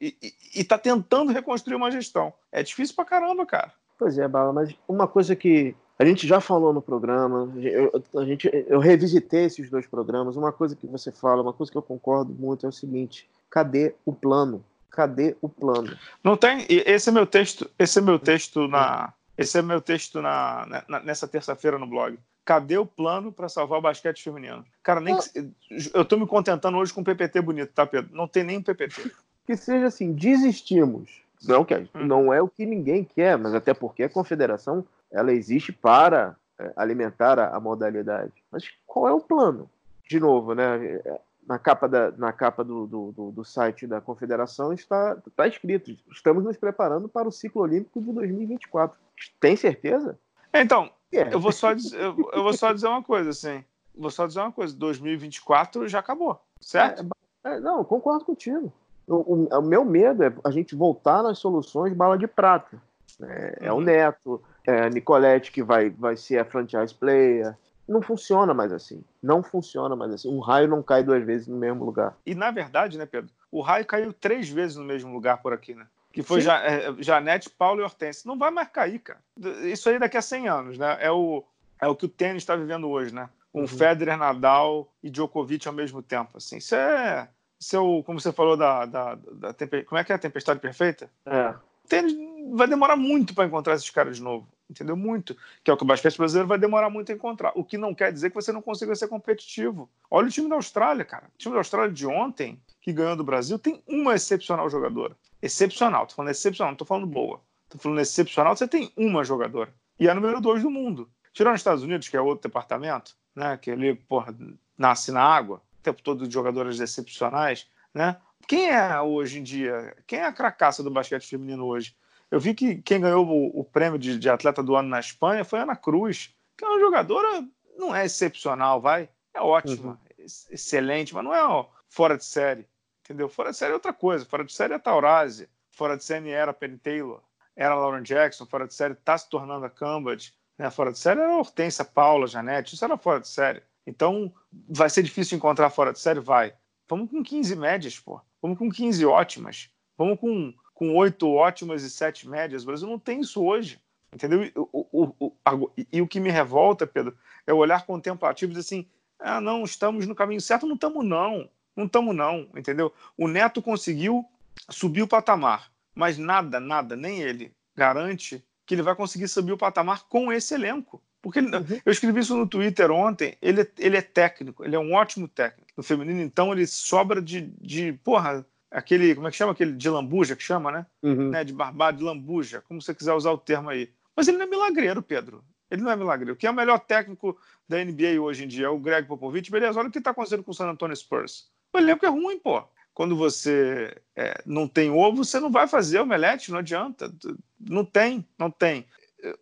[0.53, 2.33] está tentando reconstruir uma gestão.
[2.51, 3.71] É difícil pra caramba, cara.
[3.97, 8.25] Pois é, Bala, mas uma coisa que a gente já falou no programa, eu, a
[8.25, 10.35] gente, eu revisitei esses dois programas.
[10.35, 13.93] Uma coisa que você fala, uma coisa que eu concordo muito é o seguinte: cadê
[14.03, 14.65] o plano?
[14.89, 15.95] Cadê o plano?
[16.23, 16.65] Não tem.
[16.67, 17.69] Esse é meu texto.
[17.77, 19.13] Esse é meu texto na.
[19.37, 22.17] Esse é meu texto na, na nessa terça-feira no blog.
[22.43, 24.65] Cadê o plano para salvar o basquete feminino?
[24.81, 25.51] Cara, nem que,
[25.93, 28.15] eu tô me contentando hoje com um PPT bonito, tá, Pedro?
[28.15, 29.11] Não tem nem um PPT.
[29.45, 31.21] Que seja assim, desistimos.
[31.43, 32.05] Não, quer, hum.
[32.05, 36.71] não é o que ninguém quer, mas até porque a confederação ela existe para é,
[36.75, 38.31] alimentar a, a, modalidade.
[38.51, 39.69] Mas qual é o plano?
[40.07, 41.01] De novo, né?
[41.47, 46.43] Na capa, da, na capa do, do, do site da confederação está, está escrito: estamos
[46.43, 48.97] nos preparando para o ciclo olímpico de 2024.
[49.39, 50.17] Tem certeza?
[50.53, 51.33] Então, é.
[51.33, 53.63] eu, vou só dizer, eu, eu, vou só dizer uma coisa, assim.
[53.95, 57.07] Vou só dizer uma coisa: 2024 já acabou, certo?
[57.43, 58.71] É, é, não, concordo contigo.
[59.07, 62.81] O, o, o, meu medo é a gente voltar nas soluções bala de prata.
[63.21, 63.67] É, uhum.
[63.67, 63.81] é o uhum.
[63.81, 67.55] Neto, é, Nicolette que vai, vai ser a franchise player.
[67.87, 69.03] Não funciona mais assim.
[69.21, 70.29] Não funciona mais assim.
[70.29, 72.15] Um raio não cai duas vezes no mesmo lugar.
[72.25, 73.31] E na verdade, né, Pedro?
[73.51, 75.85] O raio caiu três vezes no mesmo lugar por aqui, né?
[76.11, 78.27] Que foi ja, é, Janete, Paulo e Hortense.
[78.27, 79.19] Não vai mais cair, cara.
[79.63, 80.97] Isso aí daqui a 100 anos, né?
[80.99, 81.43] É o,
[81.79, 83.29] é o que o tênis está vivendo hoje, né?
[83.53, 83.67] Um uhum.
[83.67, 86.37] Federer, Nadal e Djokovic ao mesmo tempo.
[86.37, 87.27] Assim, isso é,
[87.59, 90.19] isso é o, como você falou da, da, da, da como é que é a
[90.19, 91.09] tempestade perfeita?
[91.25, 91.49] É.
[91.83, 92.13] O tênis
[92.53, 94.95] vai demorar muito para encontrar esses caras de novo, entendeu?
[94.95, 95.35] Muito.
[95.63, 97.51] Que é o que o basquete brasileiro vai demorar muito a encontrar.
[97.55, 99.89] O que não quer dizer que você não consiga ser competitivo.
[100.09, 101.25] Olha o time da Austrália, cara.
[101.33, 105.15] O time da Austrália de ontem, que ganhou do Brasil, tem uma excepcional jogadora.
[105.41, 106.07] Excepcional.
[106.07, 107.41] Tô falando excepcional, não tô falando boa.
[107.69, 109.73] Tô falando excepcional, você tem uma jogadora.
[109.99, 111.09] E é a número dois do mundo.
[111.33, 113.57] Tirando os Estados Unidos, que é outro departamento, né?
[113.57, 114.35] Que ali, porra,
[114.77, 118.17] nasce na água, o tempo todo de jogadoras excepcionais, né?
[118.47, 119.95] Quem é hoje em dia?
[120.05, 121.95] Quem é a cracaça do basquete feminino hoje?
[122.29, 125.43] Eu vi que quem ganhou o, o prêmio de, de, atleta do ano na Espanha
[125.43, 127.45] foi Ana Cruz, que é uma jogadora,
[127.77, 130.25] não é excepcional, vai, é ótima, uhum.
[130.49, 132.65] excelente, mas não é ó, fora de série,
[133.11, 133.29] entendeu?
[133.29, 136.53] Fora de série é outra coisa, fora de série é Taurasi, fora de série era
[136.53, 137.21] Penny Taylor,
[137.55, 140.69] era Lauren Jackson, fora de série está se tornando a Cambridge, né?
[140.69, 143.61] fora de série era Hortência, Paula, Janete, isso era fora de série.
[143.85, 144.33] Então,
[144.69, 146.19] vai ser difícil encontrar fora de série?
[146.19, 146.53] Vai.
[146.87, 148.21] Vamos com 15 médias, pô.
[148.41, 149.69] Vamos com 15 ótimas.
[149.97, 152.63] Vamos com com oito ótimas e sete médias.
[152.63, 153.79] O Brasil não tem isso hoje.
[154.11, 154.43] Entendeu?
[154.43, 158.55] E o, o, o, e o que me revolta, Pedro, é o olhar contemplativo e
[158.55, 158.87] dizer assim:
[159.19, 160.65] ah, não, estamos no caminho certo.
[160.65, 161.47] Não estamos, não.
[161.75, 162.47] Não estamos, não.
[162.55, 162.93] Entendeu?
[163.17, 164.25] O Neto conseguiu
[164.69, 169.57] subir o patamar, mas nada, nada, nem ele garante que ele vai conseguir subir o
[169.57, 171.01] patamar com esse elenco.
[171.21, 171.81] Porque ele, uhum.
[171.85, 173.37] eu escrevi isso no Twitter ontem.
[173.41, 175.71] Ele, ele é técnico, ele é um ótimo técnico.
[175.77, 179.89] No feminino, então, ele sobra de, de porra, aquele, como é que chama aquele de
[179.89, 180.85] lambuja que chama, né?
[181.03, 181.29] Uhum.
[181.29, 181.43] né?
[181.43, 183.91] De barbado, de lambuja, como você quiser usar o termo aí.
[184.15, 185.43] Mas ele não é milagreiro, Pedro.
[185.69, 186.35] Ele não é milagreiro.
[186.35, 188.65] Quem é o melhor técnico da NBA hoje em dia?
[188.65, 189.49] É o Greg Popovich.
[189.49, 191.49] Beleza, olha o que está acontecendo com o San Antonio Spurs.
[191.73, 192.63] O elenco é ruim, pô.
[192.93, 197.11] Quando você é, não tem ovo, você não vai fazer omelete, não adianta.
[197.59, 198.85] Não tem, não tem.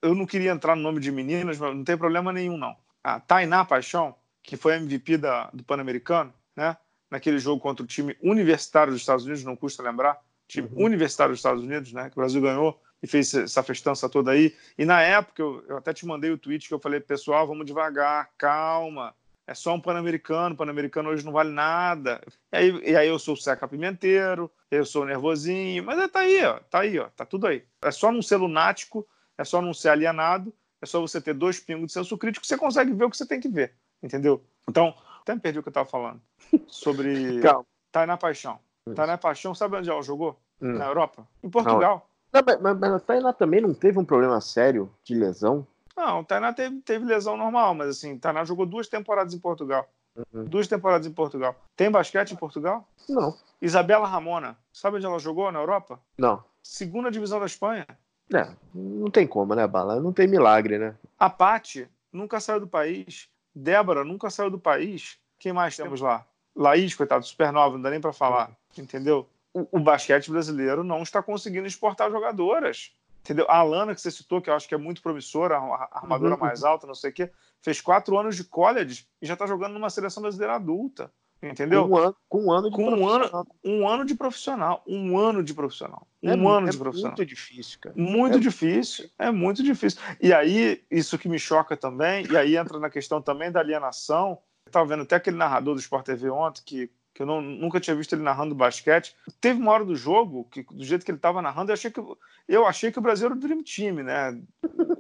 [0.02, 2.76] Eu não queria entrar no nome de meninas, mas não tem problema nenhum, não.
[3.04, 6.78] A Tainá Paixão, que foi MVP da, do Pan-Americano, né?
[7.10, 10.86] naquele jogo contra o time universitário dos Estados Unidos, não custa lembrar, time uhum.
[10.86, 14.56] universitário dos Estados Unidos, né, que o Brasil ganhou e fez essa festança toda aí.
[14.78, 17.66] E na época, eu, eu até te mandei o tweet que eu falei, pessoal, vamos
[17.66, 19.16] devagar, calma,
[19.50, 22.22] é só um Pan-Americano, Pan-Americano hoje não vale nada.
[22.52, 26.20] E aí, e aí eu sou o Seca Pimenteiro, eu sou nervosinho, mas é, tá
[26.20, 27.64] aí, ó, tá aí, ó, tá tudo aí.
[27.82, 31.60] É só não ser lunático, é só não ser alienado, é só você ter dois
[31.60, 33.74] pingos de senso crítico, você consegue ver o que você tem que ver,
[34.04, 34.40] entendeu?
[34.70, 36.22] Então, até me perdi o que eu estava falando.
[36.68, 37.66] Sobre Calma.
[37.92, 38.60] Tainá Paixão.
[38.86, 38.96] Isso.
[38.96, 40.40] Tainá Paixão, sabe onde ela jogou?
[40.62, 40.74] Hum.
[40.74, 41.28] Na Europa?
[41.44, 42.08] Em Portugal.
[42.32, 45.66] Não, mas, mas, mas a Tainá também não teve um problema sério de lesão?
[46.00, 49.86] Não, o Tainá teve, teve lesão normal, mas assim, Tainá jogou duas temporadas em Portugal.
[50.16, 50.46] Uhum.
[50.46, 51.54] Duas temporadas em Portugal.
[51.76, 52.88] Tem basquete em Portugal?
[53.10, 53.36] Não.
[53.62, 56.00] Isabela Ramona, sabe onde ela jogou na Europa?
[56.18, 56.42] Não.
[56.64, 57.86] Segunda divisão da Espanha.
[58.34, 60.00] É, não tem como, né, Bala?
[60.00, 60.96] Não tem milagre, né?
[61.18, 63.28] A Pati nunca saiu do país.
[63.54, 65.20] Débora nunca saiu do país.
[65.38, 66.26] Quem mais temos lá?
[66.56, 68.56] Laís, coitado, supernova, não dá nem pra falar.
[68.78, 69.28] Entendeu?
[69.54, 72.94] O, o basquete brasileiro não está conseguindo exportar jogadoras.
[73.30, 73.46] Entendeu?
[73.48, 76.34] A Alana, que você citou, que eu acho que é muito promissora, a a armadora
[76.34, 76.40] Uhum.
[76.40, 79.74] mais alta, não sei o quê, fez quatro anos de college e já está jogando
[79.74, 81.12] numa seleção brasileira adulta.
[81.44, 81.88] Entendeu?
[81.88, 83.48] Com um ano, com um ano de Com um profissional.
[83.64, 84.84] Um ano de profissional.
[84.88, 86.08] Um ano de profissional.
[86.24, 87.16] Um É ano é de profissional.
[87.16, 87.96] muito difícil, cara.
[87.96, 90.02] Muito É- difícil, é muito difícil.
[90.20, 94.40] E aí, isso que me choca também, e aí entra na questão também da alienação.
[94.66, 97.82] Eu estava vendo até aquele narrador do Sport TV ontem, que, que eu não- nunca
[97.82, 99.14] tinha visto ele narrando basquete.
[99.42, 102.02] Teve uma hora do jogo, que do jeito que ele estava narrando, eu achei, que,
[102.48, 104.40] eu achei que o Brasil era o Dream Team, né?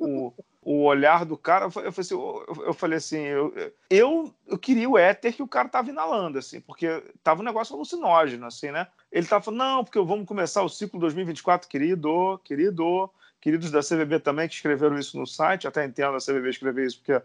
[0.01, 3.53] O, o olhar do cara, eu, fa- eu falei assim, eu, eu falei assim, eu,
[3.89, 7.74] eu, eu queria o éter que o cara estava inalando, assim, porque tava um negócio
[7.74, 8.88] alucinógeno, assim, né?
[9.09, 13.09] Ele tava falando, não, porque vamos começar o ciclo 2024, querido, querido,
[13.39, 16.97] queridos da CVB também que escreveram isso no site, até entendo a CVB escrever isso,
[16.97, 17.24] porque é,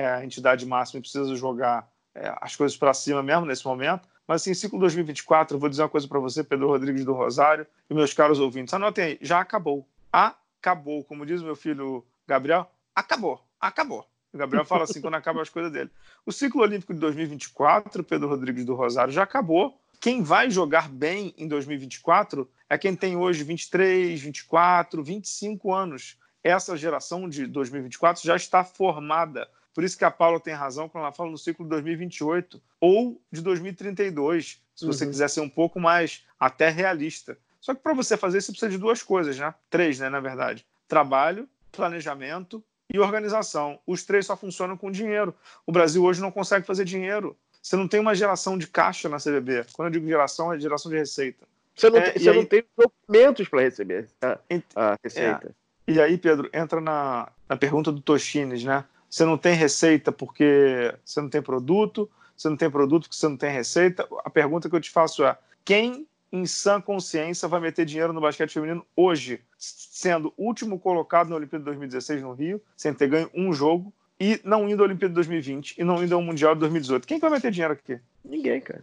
[0.00, 4.10] é a entidade máxima e precisa jogar é, as coisas para cima mesmo nesse momento.
[4.26, 7.66] Mas assim, ciclo 2024, eu vou dizer uma coisa para você, Pedro Rodrigues do Rosário,
[7.88, 9.86] e meus caros ouvintes, anotem aí, já acabou.
[10.12, 14.06] Acabou, como diz meu filho Gabriel, acabou, acabou.
[14.32, 15.90] O Gabriel fala assim quando acaba as coisas dele.
[16.24, 19.78] O ciclo olímpico de 2024, Pedro Rodrigues do Rosário, já acabou.
[20.00, 26.16] Quem vai jogar bem em 2024 é quem tem hoje 23, 24, 25 anos.
[26.42, 29.48] Essa geração de 2024 já está formada.
[29.74, 33.20] Por isso que a Paula tem razão quando ela fala no ciclo de 2028 ou
[33.30, 35.10] de 2032, se você Uhum.
[35.10, 37.36] quiser ser um pouco mais até realista.
[37.60, 39.54] Só que para você fazer isso, você precisa de duas coisas, né?
[39.70, 40.66] Três, né, na verdade.
[40.88, 42.62] Trabalho, planejamento
[42.92, 43.78] e organização.
[43.86, 45.34] Os três só funcionam com dinheiro.
[45.66, 47.36] O Brasil hoje não consegue fazer dinheiro.
[47.62, 49.64] Você não tem uma geração de caixa na CBB.
[49.72, 51.46] Quando eu digo geração, é geração de receita.
[51.74, 54.38] Você não, É, tem, você aí- não tem documentos para receber a,
[54.76, 55.54] a receita.
[55.86, 58.84] E aí, Pedro, entra na, na pergunta do Toshines, né?
[59.12, 63.28] Você não tem receita porque você não tem produto, você não tem produto porque você
[63.28, 64.08] não tem receita.
[64.24, 65.36] A pergunta que eu te faço é:
[65.66, 71.36] quem em sã consciência vai meter dinheiro no basquete feminino hoje, sendo último colocado na
[71.36, 75.10] Olimpíada de 2016 no Rio, sem ter ganho um jogo, e não indo à Olimpíada
[75.10, 77.06] de 2020 e não indo ao Mundial de 2018?
[77.06, 78.00] Quem que vai meter dinheiro aqui?
[78.24, 78.80] Ninguém, cara.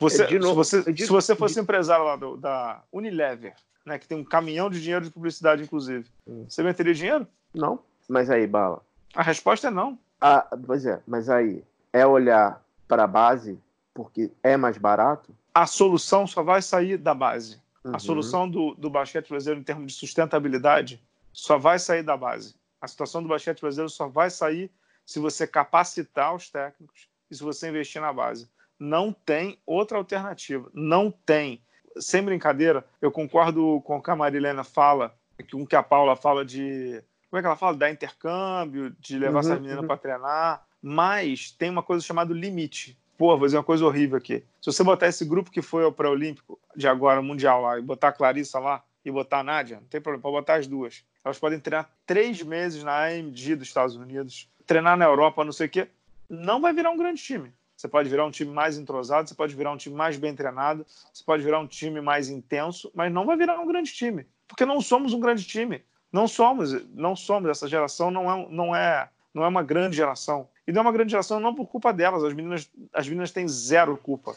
[0.00, 2.82] Você, É, de novo, se, você, é de- se você fosse empresário lá do- da
[2.92, 3.54] Unilever,
[3.86, 6.44] né, que tem um caminhão de dinheiro de publicidade, inclusive, Hum.
[6.48, 7.24] você meteria dinheiro?
[7.54, 7.78] Não.
[8.08, 8.82] Mas aí, Bala.
[9.14, 9.98] A resposta é não.
[10.20, 13.58] Ah, pois é, mas aí é olhar para a base
[13.94, 15.34] porque é mais barato?
[15.54, 17.60] A solução só vai sair da base.
[17.84, 17.94] Uhum.
[17.94, 21.02] A solução do, do basquete brasileiro em termos de sustentabilidade
[21.32, 22.54] só vai sair da base.
[22.80, 24.70] A situação do basquete brasileiro só vai sair
[25.04, 28.48] se você capacitar os técnicos e se você investir na base.
[28.78, 30.70] Não tem outra alternativa.
[30.72, 31.62] Não tem.
[31.98, 35.14] Sem brincadeira, eu concordo com o que a Marilena fala,
[35.50, 37.02] com o que a Paula fala de.
[37.30, 37.76] Como é que ela fala?
[37.76, 39.86] Dar intercâmbio, de levar Uhum, essas meninas uhum.
[39.86, 40.66] para treinar.
[40.82, 42.98] Mas tem uma coisa chamada limite.
[43.16, 44.42] Pô, vou dizer uma coisa horrível aqui.
[44.60, 48.08] Se você botar esse grupo que foi ao pré-olímpico de agora, mundial lá, e botar
[48.08, 51.04] a Clarissa lá e botar a Nádia, não tem problema, pode botar as duas.
[51.24, 55.66] Elas podem treinar três meses na AMG dos Estados Unidos, treinar na Europa, não sei
[55.66, 55.88] o quê.
[56.28, 57.52] Não vai virar um grande time.
[57.76, 60.84] Você pode virar um time mais entrosado, você pode virar um time mais bem treinado,
[61.12, 64.26] você pode virar um time mais intenso, mas não vai virar um grande time.
[64.46, 65.82] Porque não somos um grande time.
[66.12, 67.50] Não somos, não somos.
[67.50, 70.48] Essa geração não é, não é, não é uma grande geração.
[70.66, 72.24] E não é uma grande geração não por culpa delas.
[72.24, 74.36] As meninas, as meninas têm zero culpa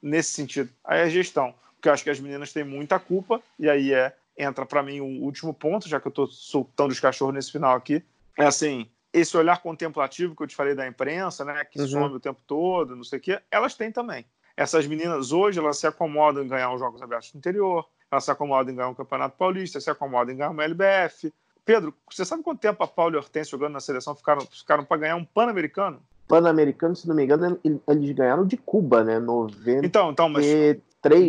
[0.00, 0.70] nesse sentido.
[0.84, 1.54] Aí é a gestão.
[1.76, 5.00] Porque eu acho que as meninas têm muita culpa, e aí é entra para mim
[5.00, 8.02] o último ponto, já que eu estou soltando os cachorros nesse final aqui.
[8.38, 11.88] É assim, esse olhar contemplativo que eu te falei da imprensa, né, que Uhum.
[11.88, 14.24] some o tempo todo, não sei o quê, elas têm também.
[14.56, 18.30] Essas meninas hoje, elas se acomodam em ganhar os Jogos Abertos do Interior, elas se
[18.30, 21.32] acomodam em ganhar um Campeonato Paulista, se acomodam em ganhar uma LBF.
[21.64, 24.84] Pedro, você sabe quanto tempo a Paula e a Hortense jogando na seleção ficaram, ficaram
[24.84, 25.98] para ganhar um Pan-Americano?
[26.28, 29.18] Pan-Americano, se não me engano, ele- eles ganharam de Cuba, né?
[29.18, 30.44] 93, Então, então, mas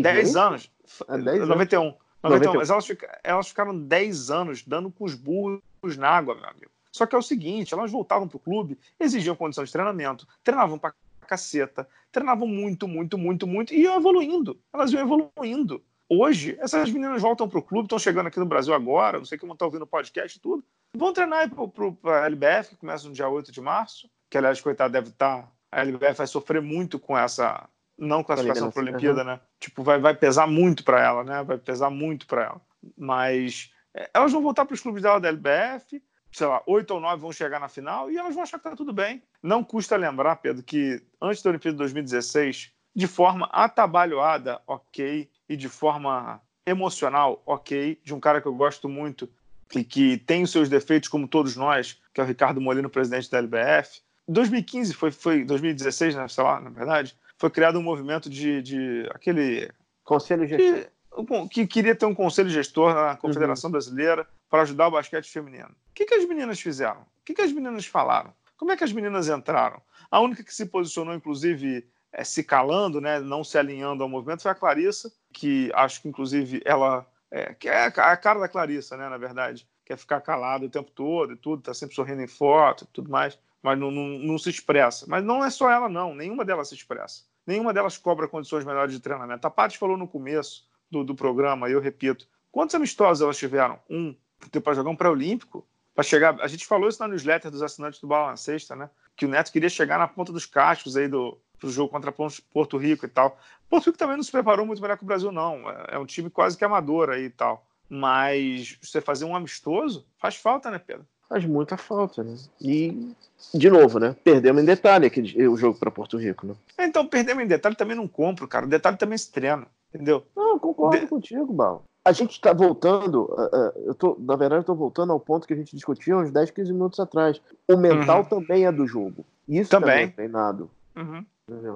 [0.01, 0.41] 10 né?
[0.41, 0.69] anos.
[1.07, 1.49] Ah, 10 anos.
[1.49, 1.95] 91.
[2.23, 2.53] 91.
[2.53, 2.59] 91.
[2.59, 2.87] Mas elas,
[3.23, 5.61] elas ficaram 10 anos dando com os burros
[5.97, 6.71] na água, meu amigo.
[6.91, 10.93] Só que é o seguinte, elas voltavam pro clube, exigiam condição de treinamento, treinavam pra
[11.27, 14.57] caceta, treinavam muito, muito, muito, muito, e iam evoluindo.
[14.71, 15.81] Elas iam evoluindo.
[16.19, 19.53] Hoje, essas meninas voltam pro clube, estão chegando aqui no Brasil agora, não sei como
[19.53, 20.63] estão ouvindo o podcast e tudo,
[20.95, 24.93] vão treinar pro, pra LBF, que começa no dia 8 de março, que aliás, coitado,
[24.93, 29.27] deve estar a LBF vai sofrer muito com essa não classificação para a Olimpíada, uhum.
[29.27, 29.39] né?
[29.59, 31.43] Tipo, vai, vai pesar muito para ela, né?
[31.43, 32.61] Vai pesar muito para ela.
[32.97, 36.01] Mas é, elas vão voltar para os clubes dela da LBF,
[36.31, 38.75] sei lá, oito ou nove vão chegar na final e elas vão achar que tá
[38.75, 39.23] tudo bem.
[39.41, 45.55] Não custa lembrar, Pedro, que antes da Olimpíada de 2016, de forma atabalhoada, ok, e
[45.55, 49.29] de forma emocional, ok, de um cara que eu gosto muito
[49.75, 53.29] e que tem os seus defeitos, como todos nós, que é o Ricardo Molino, presidente
[53.29, 54.01] da LBF.
[54.27, 59.09] 2015 foi, foi 2016, né, sei lá, na verdade, foi criado um movimento de, de
[59.11, 59.69] aquele
[60.03, 60.91] conselho gestor
[61.21, 63.73] que, que queria ter um conselho gestor na Confederação uhum.
[63.73, 65.69] Brasileira para ajudar o basquete feminino.
[65.69, 67.01] O que, que as meninas fizeram?
[67.01, 68.33] O que, que as meninas falaram?
[68.57, 69.81] Como é que as meninas entraram?
[70.09, 74.43] A única que se posicionou, inclusive, é, se calando, né, não se alinhando ao movimento,
[74.43, 77.05] foi a Clarissa, que acho que, inclusive, ela.
[77.31, 79.67] É, que é a cara da Clarissa, né, na verdade.
[79.83, 83.09] Quer ficar calada o tempo todo e tudo, tá sempre sorrindo em foto e tudo
[83.09, 85.05] mais, mas não, não, não se expressa.
[85.09, 86.13] Mas não é só ela, não.
[86.13, 87.23] Nenhuma delas se expressa.
[87.45, 89.45] Nenhuma delas cobra condições melhores de treinamento.
[89.45, 93.79] A Paty falou no começo do, do programa, eu repito, quantos amistosos elas tiveram?
[93.89, 94.15] Um,
[94.63, 96.39] para jogar um pré-olímpico, para chegar.
[96.39, 98.89] A gente falou isso na newsletter dos assinantes do Bala na sexta, né?
[99.15, 102.77] Que o Neto queria chegar na ponta dos cascos aí do pro jogo contra Porto
[102.77, 103.37] Rico e tal.
[103.69, 105.69] Porto Rico também não se preparou muito melhor que o Brasil, não.
[105.69, 107.65] É, é um time quase que amador aí e tal.
[107.89, 111.05] Mas você fazer um amistoso faz falta, né, Pedro?
[111.29, 112.35] Faz muita falta, né?
[112.59, 113.13] E,
[113.53, 114.15] de novo, né?
[114.23, 116.55] Perdemos em detalhe aqui, o jogo para Porto Rico, né?
[116.77, 118.65] Então, perdemos em detalhe também não compro, cara.
[118.65, 120.25] O detalhe também se treina, entendeu?
[120.35, 121.07] Não, concordo de...
[121.07, 125.13] contigo, Bal a gente está voltando, uh, uh, eu tô, na verdade, eu tô voltando
[125.13, 127.41] ao ponto que a gente discutiu uns 10, 15 minutos atrás.
[127.65, 128.25] O mental uhum.
[128.25, 129.25] também é do jogo.
[129.47, 130.69] Isso também, também é treinado.
[130.95, 131.25] Uhum.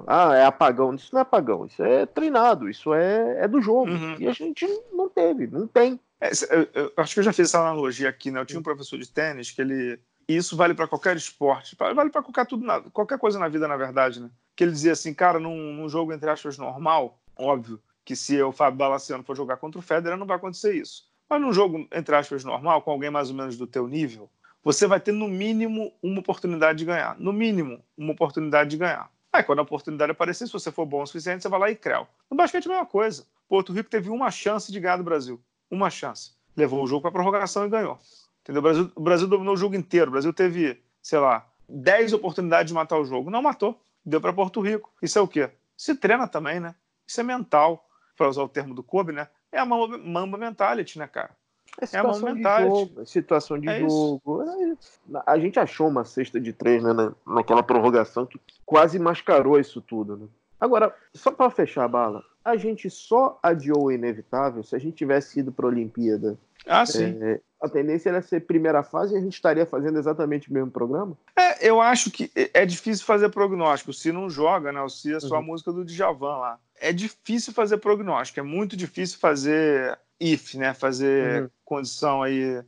[0.06, 0.94] Ah, é apagão.
[0.94, 3.90] Isso não é apagão, isso é treinado, isso é, é do jogo.
[3.90, 4.16] Uhum.
[4.18, 6.00] E a gente não teve, não tem.
[6.20, 8.40] É, eu, eu, acho que eu já fiz essa analogia aqui, né?
[8.40, 10.00] Eu tinha um professor de tênis que ele.
[10.28, 13.78] E isso vale para qualquer esporte, vale para qualquer, tudo, qualquer coisa na vida, na
[13.78, 14.30] verdade, né?
[14.54, 18.52] Que ele dizia assim, cara, num, num jogo, entre aspas, normal, óbvio, que se o
[18.52, 21.04] Fábio Balaciano for jogar contra o Federer, não vai acontecer isso.
[21.30, 24.30] Mas num jogo, entre aspas, normal, com alguém mais ou menos do teu nível,
[24.62, 27.18] você vai ter no mínimo uma oportunidade de ganhar.
[27.18, 29.10] No mínimo, uma oportunidade de ganhar.
[29.32, 31.76] Aí quando a oportunidade aparecer, se você for bom o suficiente, você vai lá e
[31.76, 32.06] creu.
[32.30, 33.26] No basquete a mesma coisa.
[33.48, 35.40] Porto Rico teve uma chance de ganhar do Brasil.
[35.70, 36.32] Uma chance.
[36.56, 37.98] Levou o jogo para prorrogação e ganhou.
[38.42, 38.60] Entendeu?
[38.60, 40.08] O Brasil, o Brasil dominou o jogo inteiro.
[40.08, 43.30] O Brasil teve, sei lá, 10 oportunidades de matar o jogo.
[43.30, 43.80] Não matou.
[44.04, 44.90] Deu para Porto Rico.
[45.02, 45.50] Isso é o quê?
[45.76, 46.74] Se treina também, né?
[47.06, 49.28] Isso é mental para usar o termo do Kobe, né?
[49.52, 51.36] É a mamba, mamba mentality, né, cara?
[51.80, 52.70] É, é a mamba mentality.
[52.70, 54.42] Jogo, situação de é jogo.
[54.42, 56.92] É a gente achou uma cesta de três, né,
[57.26, 60.26] naquela prorrogação que quase mascarou isso tudo, né?
[60.60, 64.96] Agora, só para fechar a bala, a gente só adiou o inevitável se a gente
[64.96, 66.36] tivesse ido para a Olimpíada.
[66.66, 67.16] Ah, sim.
[67.22, 70.70] É, a tendência era ser primeira fase e a gente estaria fazendo exatamente o mesmo
[70.70, 71.16] programa?
[71.36, 73.92] É, eu acho que é difícil fazer prognóstico.
[73.92, 74.82] Se não joga, né?
[74.82, 75.46] O Se é só a uhum.
[75.46, 80.74] música do Djavan lá é difícil fazer prognóstico, é muito difícil fazer if, né?
[80.74, 81.50] Fazer uhum.
[81.64, 82.62] condição aí,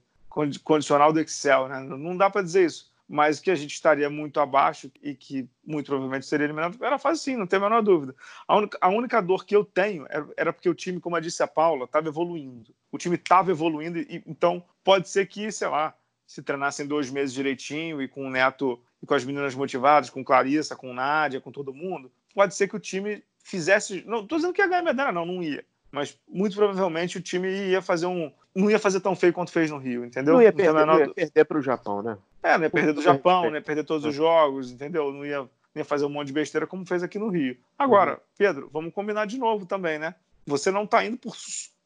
[0.65, 1.81] condicional do Excel, né?
[1.81, 2.91] Não dá para dizer isso.
[3.09, 7.25] Mas que a gente estaria muito abaixo e que muito provavelmente seria eliminado, era fácil
[7.25, 8.15] sim, não tem a menor dúvida.
[8.47, 11.21] A única, a única dor que eu tenho era, era porque o time, como eu
[11.21, 12.73] disse a Paula, estava evoluindo.
[12.93, 15.93] O time estava evoluindo, e então pode ser que, sei lá,
[16.25, 20.25] se treinassem dois meses direitinho e com o Neto e com as meninas motivadas, com
[20.25, 24.05] Clarissa, com Nádia, com todo mundo, pode ser que o time fizesse.
[24.07, 25.65] Não estou dizendo que ia ganhar medalha, não, não ia.
[25.91, 28.33] Mas muito provavelmente o time ia fazer um.
[28.55, 30.35] Não ia fazer tão feio quanto fez no Rio, entendeu?
[30.35, 30.87] Não ia perder, menor...
[30.87, 32.17] não ia perder para o Japão, né?
[32.43, 35.13] É, não ia perder do Japão, não ia perder todos os jogos, entendeu?
[35.13, 37.57] Não ia, não ia fazer um monte de besteira como fez aqui no Rio.
[37.79, 38.19] Agora, uhum.
[38.37, 40.15] Pedro, vamos combinar de novo também, né?
[40.47, 41.35] Você não está indo por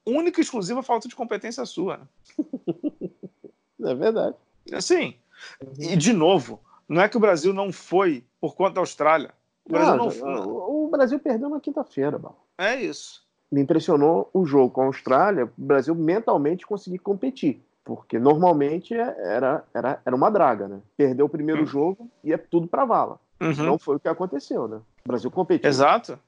[0.06, 1.98] única e exclusiva falta de competência sua.
[1.98, 2.06] Né?
[3.82, 4.34] É verdade.
[4.72, 5.14] Assim,
[5.60, 5.74] uhum.
[5.78, 9.34] e de novo, não é que o Brasil não foi por conta da Austrália.
[9.64, 10.22] O Brasil não, não foi.
[10.22, 12.18] O Brasil perdeu na quinta-feira,
[12.56, 13.23] É isso.
[13.50, 17.62] Me impressionou o jogo com a Austrália, o Brasil mentalmente conseguir competir.
[17.84, 20.80] Porque normalmente é, era, era, era uma draga, né?
[20.96, 21.66] Perdeu o primeiro uhum.
[21.66, 23.20] jogo e é tudo para vala.
[23.40, 23.52] Uhum.
[23.64, 24.76] Não foi o que aconteceu, né?
[25.04, 25.68] O Brasil competiu.
[25.68, 26.18] Exato.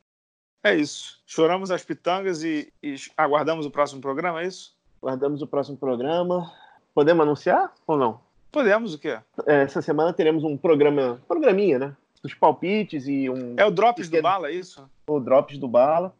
[0.62, 1.22] É isso.
[1.26, 4.76] Choramos as pitangas e, e aguardamos o próximo programa, é isso?
[5.00, 6.52] Aguardamos o próximo programa.
[6.94, 8.20] Podemos anunciar ou não?
[8.50, 9.18] Podemos, o quê?
[9.46, 11.96] É, essa semana teremos um programa, programinha, né?
[12.22, 13.54] Dos palpites e um.
[13.56, 14.22] É o Drops pequeno...
[14.22, 14.90] do Bala, é isso?
[15.06, 16.14] O Drops do Bala.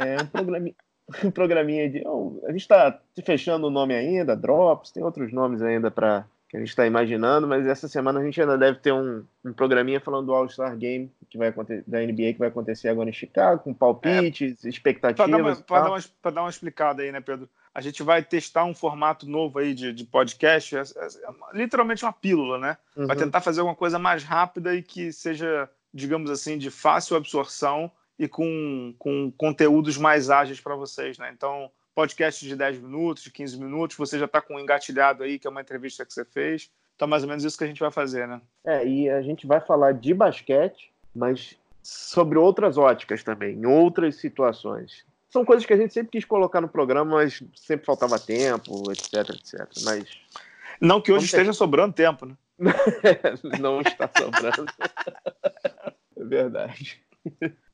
[0.00, 0.74] É um programinha.
[1.24, 2.02] um programinha de.
[2.06, 6.56] Oh, a gente está fechando o nome ainda, Drops, tem outros nomes ainda para que
[6.56, 10.00] a gente está imaginando, mas essa semana a gente ainda deve ter um, um programinha
[10.00, 11.52] falando do All-Star Game que vai
[11.86, 15.60] da NBA que vai acontecer agora em Chicago, com palpites, é, expectativas.
[15.60, 17.48] Para dar, dar, dar, uma explicada aí, né, Pedro?
[17.72, 22.04] A gente vai testar um formato novo aí de, de podcast, é, é, é literalmente
[22.04, 22.76] uma pílula, né?
[22.96, 23.06] Uhum.
[23.06, 27.90] Vai tentar fazer alguma coisa mais rápida e que seja digamos assim, de fácil absorção
[28.20, 31.32] e com, com conteúdos mais ágeis para vocês, né?
[31.34, 35.38] Então, podcast de 10 minutos, de 15 minutos, você já está com um engatilhado aí,
[35.38, 36.70] que é uma entrevista que você fez.
[36.94, 38.42] Então, mais ou menos isso que a gente vai fazer, né?
[38.62, 44.16] É, e a gente vai falar de basquete, mas sobre outras óticas também, em outras
[44.16, 45.02] situações.
[45.30, 49.30] São coisas que a gente sempre quis colocar no programa, mas sempre faltava tempo, etc,
[49.30, 49.66] etc.
[49.82, 50.04] Mas.
[50.78, 52.36] Não que hoje esteja sobrando tempo, né?
[53.58, 54.70] Não está sobrando.
[56.18, 57.02] é verdade.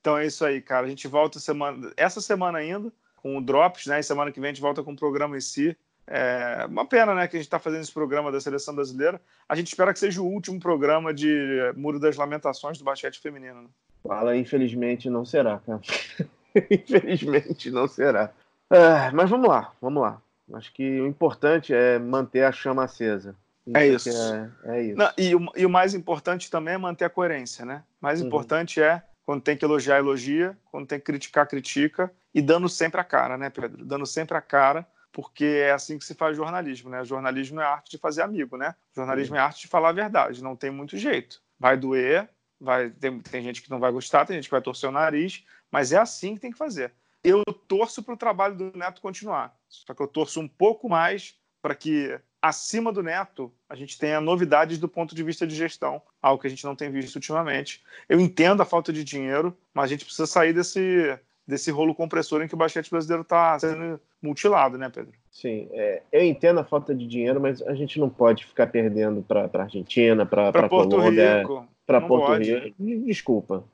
[0.07, 0.87] Então é isso aí, cara.
[0.87, 3.99] A gente volta semana, essa semana ainda com o Drops, né?
[3.99, 5.77] E semana que vem a gente volta com o programa em si.
[6.07, 9.21] É uma pena, né, que a gente está fazendo esse programa da seleção brasileira.
[9.49, 11.35] A gente espera que seja o último programa de
[11.75, 13.63] Muro das Lamentações do basquete feminino.
[13.63, 13.69] Né?
[14.07, 15.81] Fala, infelizmente não será, cara.
[16.71, 18.31] infelizmente não será.
[18.71, 20.23] É, mas vamos lá, vamos lá.
[20.55, 23.35] Acho que o importante é manter a chama acesa.
[23.75, 24.09] É isso.
[24.09, 24.97] É, é isso.
[24.97, 27.83] Não, e, o, e, o, mais importante também é manter a coerência, né?
[28.01, 28.29] O mais uhum.
[28.29, 33.01] importante é quando tem que elogiar, elogia, quando tem que criticar, critica, e dando sempre
[33.01, 33.85] a cara, né, Pedro?
[33.85, 37.05] Dando sempre a cara, porque é assim que se faz jornalismo, né?
[37.05, 38.77] Jornalismo é a arte de fazer amigo, né?
[38.95, 41.43] Jornalismo é a arte de falar a verdade, não tem muito jeito.
[41.59, 42.31] Vai doer,
[42.61, 45.45] vai tem, tem gente que não vai gostar, tem gente que vai torcer o nariz,
[45.73, 46.93] mas é assim que tem que fazer.
[47.25, 51.37] Eu torço para o trabalho do Neto continuar, só que eu torço um pouco mais
[51.61, 52.17] para que
[52.49, 56.47] acima do Neto, a gente tenha novidades do ponto de vista de gestão, algo que
[56.47, 57.83] a gente não tem visto ultimamente.
[58.09, 62.43] Eu entendo a falta de dinheiro, mas a gente precisa sair desse, desse rolo compressor
[62.43, 65.13] em que o basquete brasileiro está sendo mutilado, né, Pedro?
[65.31, 69.23] Sim, é, eu entendo a falta de dinheiro, mas a gente não pode ficar perdendo
[69.23, 71.69] para a Argentina, para Porto Colômbia, Rico.
[71.87, 72.55] Para Porto pode.
[72.55, 72.77] Rico.
[73.05, 73.65] Desculpa.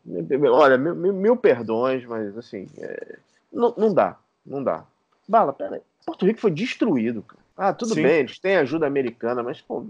[0.51, 3.19] Olha, mil, mil perdões, mas assim, é,
[3.53, 4.85] não, não dá, não dá.
[5.29, 5.81] Bala, peraí.
[6.05, 7.43] Porto Rico foi destruído, cara.
[7.63, 8.03] Ah, tudo Sim.
[8.03, 9.87] bem, eles têm ajuda americana, mas, pô,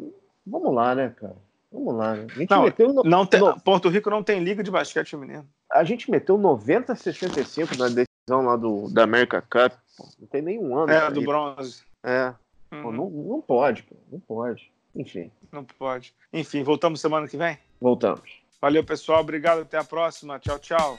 [0.46, 1.36] vamos lá, né, cara?
[1.72, 2.26] Vamos lá, né?
[2.30, 3.58] A gente não, meteu no, não tem, no...
[3.62, 5.48] Porto Rico não tem liga de basquete feminino.
[5.70, 9.72] A gente meteu 90 a 65 na decisão lá do, da America Cup.
[9.96, 10.92] Pô, não tem nenhum ano.
[10.92, 11.82] É, do bronze.
[12.04, 12.34] É.
[12.70, 12.82] Uhum.
[12.82, 14.70] Pô, não, não pode, pô, não pode.
[14.94, 15.30] Enfim.
[15.50, 16.12] Não pode.
[16.30, 17.56] Enfim, voltamos semana que vem?
[17.80, 18.42] Voltamos.
[18.60, 19.22] Valeu, pessoal.
[19.22, 19.62] Obrigado.
[19.62, 20.38] Até a próxima.
[20.38, 20.98] Tchau, tchau.